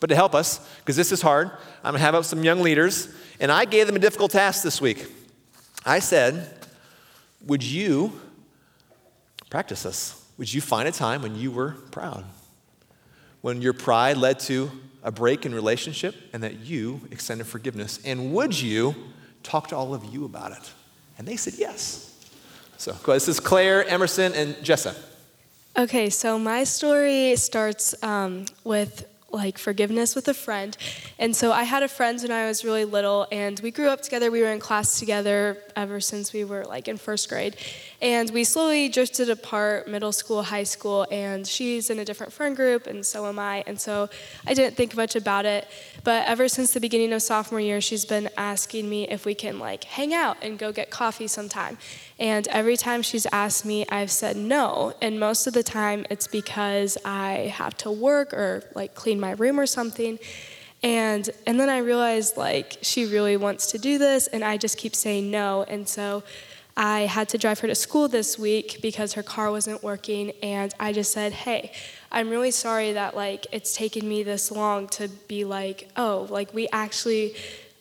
But 0.00 0.06
to 0.06 0.14
help 0.14 0.34
us, 0.34 0.66
because 0.78 0.96
this 0.96 1.12
is 1.12 1.20
hard, 1.20 1.50
I'm 1.84 1.92
going 1.92 1.96
to 1.96 2.06
have 2.06 2.14
up 2.14 2.24
some 2.24 2.42
young 2.42 2.62
leaders, 2.62 3.14
and 3.38 3.52
I 3.52 3.66
gave 3.66 3.86
them 3.86 3.94
a 3.94 3.98
difficult 3.98 4.30
task 4.30 4.62
this 4.62 4.80
week. 4.80 5.04
I 5.84 5.98
said, 5.98 6.66
Would 7.44 7.62
you 7.62 8.18
practice 9.50 9.82
this? 9.82 10.24
Would 10.38 10.54
you 10.54 10.62
find 10.62 10.88
a 10.88 10.92
time 10.92 11.20
when 11.20 11.36
you 11.36 11.50
were 11.50 11.72
proud? 11.90 12.24
When 13.42 13.60
your 13.60 13.74
pride 13.74 14.16
led 14.16 14.40
to 14.40 14.70
a 15.02 15.12
break 15.12 15.44
in 15.44 15.54
relationship 15.54 16.14
and 16.32 16.42
that 16.42 16.60
you 16.60 17.02
extended 17.10 17.46
forgiveness? 17.46 18.00
And 18.06 18.32
would 18.32 18.58
you 18.58 18.94
talk 19.42 19.68
to 19.68 19.76
all 19.76 19.94
of 19.94 20.04
you 20.04 20.24
about 20.24 20.52
it? 20.52 20.70
And 21.18 21.26
they 21.26 21.36
said 21.36 21.54
yes. 21.58 22.08
So 22.78 22.92
this 23.06 23.28
is 23.28 23.38
Claire, 23.38 23.86
Emerson, 23.86 24.32
and 24.34 24.56
Jessa. 24.56 24.96
Okay, 25.78 26.10
so 26.10 26.38
my 26.38 26.64
story 26.64 27.36
starts 27.36 27.94
um, 28.02 28.44
with 28.64 29.06
like 29.30 29.56
forgiveness 29.56 30.14
with 30.14 30.28
a 30.28 30.34
friend. 30.34 30.76
And 31.18 31.34
so 31.34 31.52
I 31.52 31.62
had 31.62 31.82
a 31.82 31.88
friend 31.88 32.20
when 32.20 32.30
I 32.30 32.46
was 32.46 32.64
really 32.64 32.84
little, 32.84 33.26
and 33.32 33.58
we 33.60 33.70
grew 33.70 33.88
up 33.88 34.02
together. 34.02 34.30
We 34.30 34.42
were 34.42 34.52
in 34.52 34.60
class 34.60 34.98
together 34.98 35.58
ever 35.74 36.00
since 36.00 36.32
we 36.32 36.44
were 36.44 36.64
like 36.64 36.88
in 36.88 36.98
first 36.98 37.28
grade. 37.28 37.56
And 38.02 38.30
we 38.30 38.42
slowly 38.42 38.88
drifted 38.88 39.30
apart 39.30 39.86
middle 39.86 40.10
school, 40.10 40.42
high 40.42 40.64
school, 40.64 41.06
and 41.12 41.46
she's 41.46 41.88
in 41.88 42.00
a 42.00 42.04
different 42.04 42.32
friend 42.32 42.56
group, 42.56 42.88
and 42.88 43.06
so 43.06 43.28
am 43.28 43.38
I. 43.38 43.62
And 43.64 43.80
so 43.80 44.10
I 44.44 44.54
didn't 44.54 44.76
think 44.76 44.96
much 44.96 45.14
about 45.14 45.46
it. 45.46 45.68
But 46.02 46.26
ever 46.26 46.48
since 46.48 46.72
the 46.72 46.80
beginning 46.80 47.12
of 47.12 47.22
sophomore 47.22 47.60
year, 47.60 47.80
she's 47.80 48.04
been 48.04 48.28
asking 48.36 48.90
me 48.90 49.08
if 49.08 49.24
we 49.24 49.36
can 49.36 49.60
like 49.60 49.84
hang 49.84 50.12
out 50.12 50.36
and 50.42 50.58
go 50.58 50.72
get 50.72 50.90
coffee 50.90 51.28
sometime. 51.28 51.78
And 52.18 52.48
every 52.48 52.76
time 52.76 53.02
she's 53.02 53.26
asked 53.26 53.64
me, 53.64 53.86
I've 53.88 54.10
said 54.10 54.36
no. 54.36 54.94
And 55.00 55.20
most 55.20 55.46
of 55.46 55.52
the 55.52 55.62
time, 55.62 56.04
it's 56.10 56.26
because 56.26 56.98
I 57.04 57.52
have 57.54 57.76
to 57.78 57.90
work 57.92 58.34
or 58.34 58.64
like 58.74 58.96
clean 58.96 59.20
my 59.20 59.30
room 59.30 59.60
or 59.60 59.66
something. 59.66 60.18
And 60.82 61.30
and 61.46 61.60
then 61.60 61.70
I 61.70 61.78
realized 61.78 62.36
like 62.36 62.78
she 62.82 63.06
really 63.06 63.36
wants 63.36 63.70
to 63.70 63.78
do 63.78 63.98
this, 63.98 64.26
and 64.26 64.42
I 64.42 64.56
just 64.56 64.76
keep 64.76 64.96
saying 64.96 65.30
no. 65.30 65.62
And 65.68 65.88
so 65.88 66.24
I 66.76 67.02
had 67.02 67.28
to 67.30 67.38
drive 67.38 67.60
her 67.60 67.68
to 67.68 67.74
school 67.74 68.08
this 68.08 68.38
week 68.38 68.80
because 68.80 69.12
her 69.14 69.22
car 69.22 69.50
wasn't 69.50 69.82
working, 69.82 70.32
and 70.42 70.72
I 70.80 70.92
just 70.92 71.12
said, 71.12 71.32
"Hey, 71.32 71.72
I'm 72.10 72.30
really 72.30 72.50
sorry 72.50 72.92
that 72.92 73.14
like 73.14 73.46
it's 73.52 73.74
taken 73.74 74.08
me 74.08 74.22
this 74.22 74.50
long 74.50 74.88
to 74.88 75.08
be 75.28 75.44
like, 75.44 75.88
oh, 75.96 76.26
like 76.30 76.54
we 76.54 76.68
actually 76.72 77.34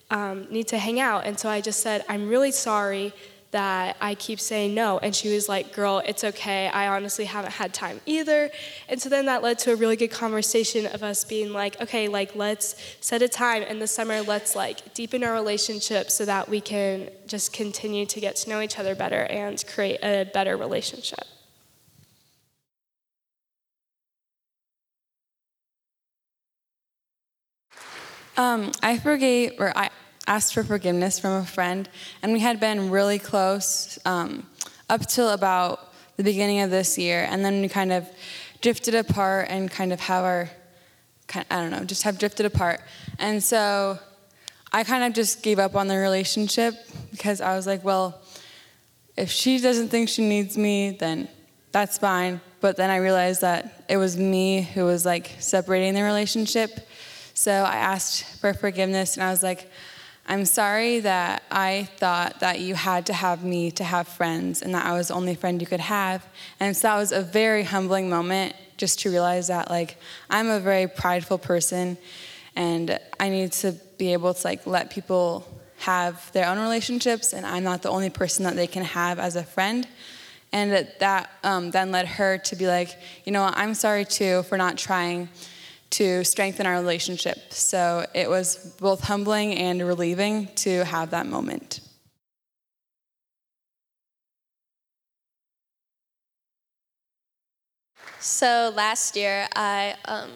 um, 0.10 0.48
need 0.50 0.68
to 0.70 0.78
hang 0.78 1.00
out." 1.00 1.26
And 1.26 1.40
so 1.40 1.50
I 1.50 1.62
just 1.62 1.82
said, 1.82 2.04
"I'm 2.10 2.28
really 2.28 2.52
sorry." 2.52 3.14
That 3.52 3.98
I 4.02 4.16
keep 4.16 4.40
saying 4.40 4.74
no. 4.74 4.98
And 5.00 5.16
she 5.16 5.34
was 5.34 5.48
like, 5.48 5.74
Girl, 5.74 6.02
it's 6.06 6.24
okay. 6.24 6.68
I 6.70 6.88
honestly 6.88 7.26
haven't 7.26 7.52
had 7.52 7.74
time 7.74 8.02
either. 8.06 8.50
And 8.90 9.02
so 9.02 9.10
then 9.10 9.26
that 9.26 9.44
led 9.44 9.60
to 9.60 9.74
a 9.74 9.76
really 9.76 9.96
good 9.96 10.12
conversation 10.12 10.86
of 10.88 11.04
us 11.04 11.24
being 11.24 11.54
like, 11.54 11.80
Okay, 11.82 12.08
like 12.08 12.36
let's 12.36 12.76
set 13.02 13.22
a 13.22 13.28
time 13.28 13.64
in 13.64 13.80
the 13.80 13.88
summer, 13.88 14.22
let's 14.22 14.56
like 14.56 14.94
deepen 14.94 15.24
our 15.24 15.34
relationship 15.34 16.10
so 16.10 16.26
that 16.26 16.50
we 16.50 16.62
can 16.62 17.10
just 17.28 17.54
continue 17.54 18.06
to 18.06 18.20
get 18.20 18.36
to 18.38 18.50
know 18.50 18.62
each 18.62 18.80
other 18.80 18.96
better 18.96 19.24
and 19.24 19.64
create 19.68 20.00
a 20.02 20.30
better 20.34 20.58
relationship. 20.58 21.26
Um, 28.38 28.72
I 28.82 28.98
forgave, 28.98 29.60
or 29.60 29.78
I, 29.78 29.90
asked 30.32 30.54
for 30.54 30.64
forgiveness 30.64 31.20
from 31.20 31.34
a 31.34 31.46
friend, 31.46 31.90
and 32.22 32.32
we 32.32 32.40
had 32.40 32.58
been 32.58 32.90
really 32.90 33.20
close 33.20 34.00
um, 34.06 34.48
up 34.90 35.06
till 35.06 35.32
about 35.32 35.92
the 36.16 36.24
beginning 36.24 36.62
of 36.62 36.70
this 36.72 36.98
year, 36.98 37.28
and 37.30 37.44
then 37.44 37.60
we 37.60 37.68
kind 37.68 37.92
of 37.92 38.08
drifted 38.62 38.96
apart 38.96 39.48
and 39.50 39.70
kind 39.70 39.92
of 39.92 40.00
have 40.00 40.24
our, 40.24 40.50
I 41.36 41.58
don't 41.62 41.72
know, 41.72 41.84
just 41.84 42.04
have 42.04 42.18
drifted 42.18 42.46
apart. 42.46 42.80
And 43.20 43.44
so 43.44 44.00
I 44.72 44.86
kind 44.86 45.04
of 45.04 45.12
just 45.12 45.44
gave 45.44 45.60
up 45.60 45.76
on 45.76 45.90
the 45.90 45.98
relationship 45.98 46.76
because 47.12 47.42
I 47.42 47.54
was 47.58 47.68
like, 47.68 47.84
well, 47.84 48.22
if 49.18 49.30
she 49.30 49.60
doesn't 49.60 49.90
think 49.90 50.08
she 50.08 50.26
needs 50.26 50.58
me, 50.58 50.92
then 50.92 51.28
that's 51.74 51.98
fine. 51.98 52.40
But 52.62 52.78
then 52.78 52.90
I 52.90 52.98
realized 52.98 53.42
that 53.42 53.84
it 53.90 53.98
was 53.98 54.16
me 54.16 54.62
who 54.62 54.86
was 54.86 55.06
like 55.06 55.30
separating 55.40 55.94
the 55.94 56.04
relationship. 56.04 56.88
So 57.34 57.52
I 57.52 57.76
asked 57.76 58.24
for 58.40 58.54
forgiveness 58.54 59.18
and 59.18 59.24
I 59.26 59.30
was 59.30 59.44
like, 59.44 59.70
I'm 60.28 60.46
sorry 60.46 61.00
that 61.02 61.44
I 61.52 61.90
thought 61.98 62.40
that 62.42 62.60
you 62.60 62.76
had 62.76 63.08
to 63.08 63.14
have 63.14 63.44
me 63.44 63.72
to 63.72 63.84
have 63.84 64.08
friends 64.08 64.62
and 64.62 64.74
that 64.76 64.86
I 64.86 64.94
was 64.94 65.10
the 65.10 65.16
only 65.16 65.36
friend 65.36 65.60
you 65.60 65.68
could 65.68 65.80
have. 65.80 66.26
And 66.60 66.76
so 66.78 66.88
that 66.88 66.96
was 66.96 67.12
a 67.12 67.22
very 67.22 67.64
humbling 67.64 68.10
moment 68.10 68.56
just 68.78 69.00
to 69.00 69.10
realize 69.10 69.48
that 69.48 69.70
like 69.70 69.98
I'm 70.30 70.48
a 70.48 70.60
very 70.60 70.88
prideful 70.88 71.38
person 71.38 71.98
and 72.56 73.00
I 73.20 73.30
need 73.30 73.52
to 73.54 73.74
be 73.98 74.14
able 74.14 74.34
to 74.34 74.48
like 74.48 74.66
let 74.66 74.90
people 74.90 75.48
have 75.80 76.32
their 76.32 76.48
own 76.48 76.60
relationships 76.60 77.34
and 77.34 77.46
I'm 77.46 77.64
not 77.64 77.82
the 77.82 77.90
only 77.90 78.10
person 78.10 78.44
that 78.46 78.56
they 78.56 78.68
can 78.68 78.84
have 78.84 79.20
as 79.20 79.36
a 79.36 79.44
friend. 79.44 79.88
And 80.54 80.88
that 81.00 81.30
um, 81.44 81.72
then 81.72 81.92
led 81.92 82.08
her 82.08 82.38
to 82.38 82.56
be 82.58 82.68
like, 82.68 82.98
you 83.24 83.32
know, 83.32 83.50
I'm 83.54 83.74
sorry 83.74 84.04
too 84.04 84.44
for 84.44 84.58
not 84.58 84.78
trying 84.78 85.30
to 85.92 86.24
strengthen 86.24 86.66
our 86.66 86.74
relationship. 86.74 87.54
So 87.54 88.06
it 88.14 88.30
was 88.30 88.76
both 88.80 89.02
humbling 89.02 89.54
and 89.56 89.82
relieving 89.86 90.48
to 90.56 90.84
have 90.86 91.12
that 91.12 91.26
moment. 91.26 91.82
So 98.20 98.72
last 98.76 99.16
year, 99.16 99.48
I, 99.56 99.96
um, 100.06 100.30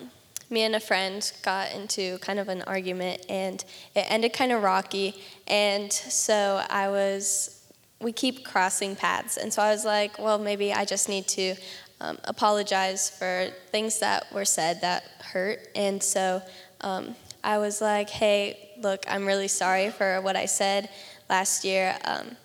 me 0.50 0.64
and 0.64 0.76
a 0.76 0.80
friend 0.80 1.32
got 1.44 1.72
into 1.72 2.18
kind 2.18 2.40
of 2.40 2.50
an 2.50 2.64
argument, 2.64 3.26
and 3.30 3.64
it 3.96 4.06
ended 4.10 4.34
kind 4.34 4.52
of 4.52 4.64
rocky. 4.64 5.22
And 5.48 5.94
so 5.94 6.64
I 6.70 6.90
was, 6.90 7.64
we 8.02 8.12
keep 8.12 8.44
crossing 8.44 8.96
paths, 8.96 9.38
and 9.38 9.54
so 9.54 9.62
I 9.62 9.72
was 9.72 9.86
like, 9.86 10.18
well, 10.18 10.40
maybe 10.40 10.74
I 10.74 10.84
just 10.84 11.08
need 11.10 11.28
to 11.30 11.56
um, 12.02 12.18
apologize 12.26 13.10
for 13.10 13.48
things 13.72 14.00
that 14.00 14.32
were 14.34 14.46
said 14.46 14.82
that 14.82 15.04
hurt. 15.22 15.68
And 15.76 16.02
so 16.02 16.42
um, 16.82 17.16
I 17.44 17.58
was 17.58 17.82
like, 17.82 18.10
hey, 18.10 18.72
look, 18.82 19.06
I'm 19.08 19.26
really 19.26 19.48
sorry 19.48 19.90
for 19.90 20.22
what 20.22 20.36
I 20.36 20.46
said 20.46 20.90
last 21.30 21.64
year. 21.64 21.98
Um, 22.04 22.38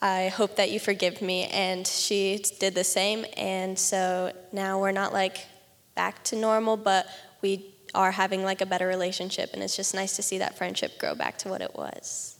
I 0.00 0.28
hope 0.28 0.56
that 0.56 0.70
you 0.72 0.80
forgive 0.80 1.22
me. 1.22 1.44
And 1.44 1.86
she 1.86 2.44
did 2.58 2.74
the 2.74 2.84
same. 2.84 3.24
And 3.36 3.78
so 3.78 4.32
now 4.52 4.80
we're 4.80 4.92
not 4.92 5.12
like 5.12 5.46
back 5.94 6.24
to 6.24 6.36
normal, 6.36 6.76
but 6.76 7.06
we 7.40 7.66
are 7.94 8.10
having 8.10 8.42
like 8.42 8.60
a 8.60 8.66
better 8.66 8.86
relationship. 8.86 9.50
And 9.52 9.62
it's 9.62 9.76
just 9.76 9.94
nice 9.94 10.16
to 10.16 10.22
see 10.22 10.38
that 10.38 10.58
friendship 10.58 10.98
grow 10.98 11.14
back 11.14 11.38
to 11.38 11.48
what 11.48 11.60
it 11.60 11.74
was. 11.76 12.31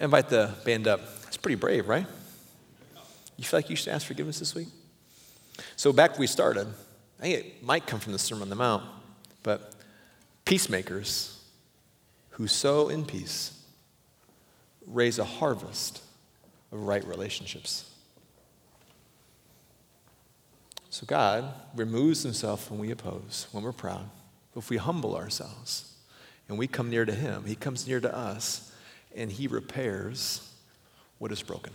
Invite 0.00 0.28
the 0.28 0.54
band 0.64 0.86
up. 0.86 1.00
It's 1.26 1.36
pretty 1.36 1.56
brave, 1.56 1.88
right? 1.88 2.06
You 3.36 3.44
feel 3.44 3.58
like 3.58 3.70
you 3.70 3.76
should 3.76 3.92
ask 3.92 4.06
forgiveness 4.06 4.38
this 4.38 4.54
week? 4.54 4.68
So, 5.76 5.92
back 5.92 6.18
we 6.18 6.26
started, 6.26 6.66
I 7.18 7.22
think 7.22 7.38
it 7.38 7.62
might 7.62 7.86
come 7.86 8.00
from 8.00 8.12
the 8.12 8.18
Sermon 8.18 8.42
on 8.42 8.48
the 8.48 8.56
Mount, 8.56 8.84
but 9.42 9.74
peacemakers 10.44 11.42
who 12.30 12.46
sow 12.46 12.88
in 12.88 13.04
peace 13.04 13.60
raise 14.86 15.18
a 15.18 15.24
harvest 15.24 16.02
of 16.72 16.82
right 16.82 17.04
relationships. 17.04 17.90
So, 20.90 21.06
God 21.06 21.52
removes 21.74 22.22
himself 22.22 22.70
when 22.70 22.80
we 22.80 22.90
oppose, 22.90 23.46
when 23.52 23.62
we're 23.62 23.72
proud. 23.72 24.10
If 24.56 24.70
we 24.70 24.76
humble 24.76 25.14
ourselves 25.16 25.94
and 26.48 26.58
we 26.58 26.66
come 26.66 26.90
near 26.90 27.04
to 27.04 27.14
him, 27.14 27.44
he 27.44 27.54
comes 27.54 27.86
near 27.86 28.00
to 28.00 28.12
us 28.12 28.67
and 29.14 29.30
he 29.30 29.46
repairs 29.46 30.52
what 31.18 31.32
is 31.32 31.42
broken. 31.42 31.72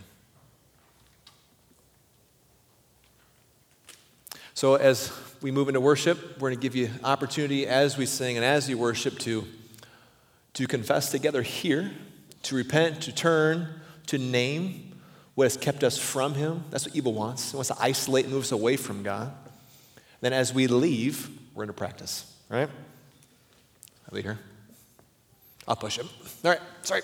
So 4.54 4.76
as 4.76 5.12
we 5.42 5.52
move 5.52 5.68
into 5.68 5.82
worship, 5.82 6.18
we're 6.36 6.50
going 6.50 6.60
to 6.60 6.62
give 6.62 6.76
you 6.76 6.90
opportunity 7.04 7.68
as 7.68 7.98
we 7.98 8.06
sing 8.06 8.38
and 8.38 8.46
as 8.46 8.70
you 8.70 8.78
worship 8.78 9.20
to, 9.20 9.46
to 10.54 10.68
confess 10.68 11.12
together 11.12 11.42
here, 11.42 11.92
to 12.44 12.56
repent, 12.56 13.02
to 13.02 13.12
turn, 13.14 13.68
to 14.08 14.18
name 14.18 14.94
what 15.36 15.46
has 15.46 15.58
kept 15.58 15.84
us 15.84 15.98
from 15.98 16.36
Him. 16.36 16.64
That's 16.70 16.86
what 16.86 16.96
evil 16.96 17.14
wants. 17.14 17.54
It 17.54 17.58
wants 17.58 17.70
to 17.70 17.78
isolate 17.80 18.26
and 18.26 18.34
move 18.34 18.44
us 18.44 18.52
away 18.52 18.78
from 18.78 19.04
God. 19.04 19.34
Then, 20.22 20.34
as 20.34 20.54
we 20.54 20.68
leave, 20.68 21.28
we're 21.54 21.66
going 21.66 21.68
to 21.68 21.74
practice, 21.74 22.32
right? 22.48 22.70
I'll 24.08 24.16
be 24.16 24.22
here. 24.22 24.40
I'll 25.68 25.76
push 25.76 25.98
him. 25.98 26.10
All 26.44 26.52
right, 26.52 26.62
sorry. 26.82 27.02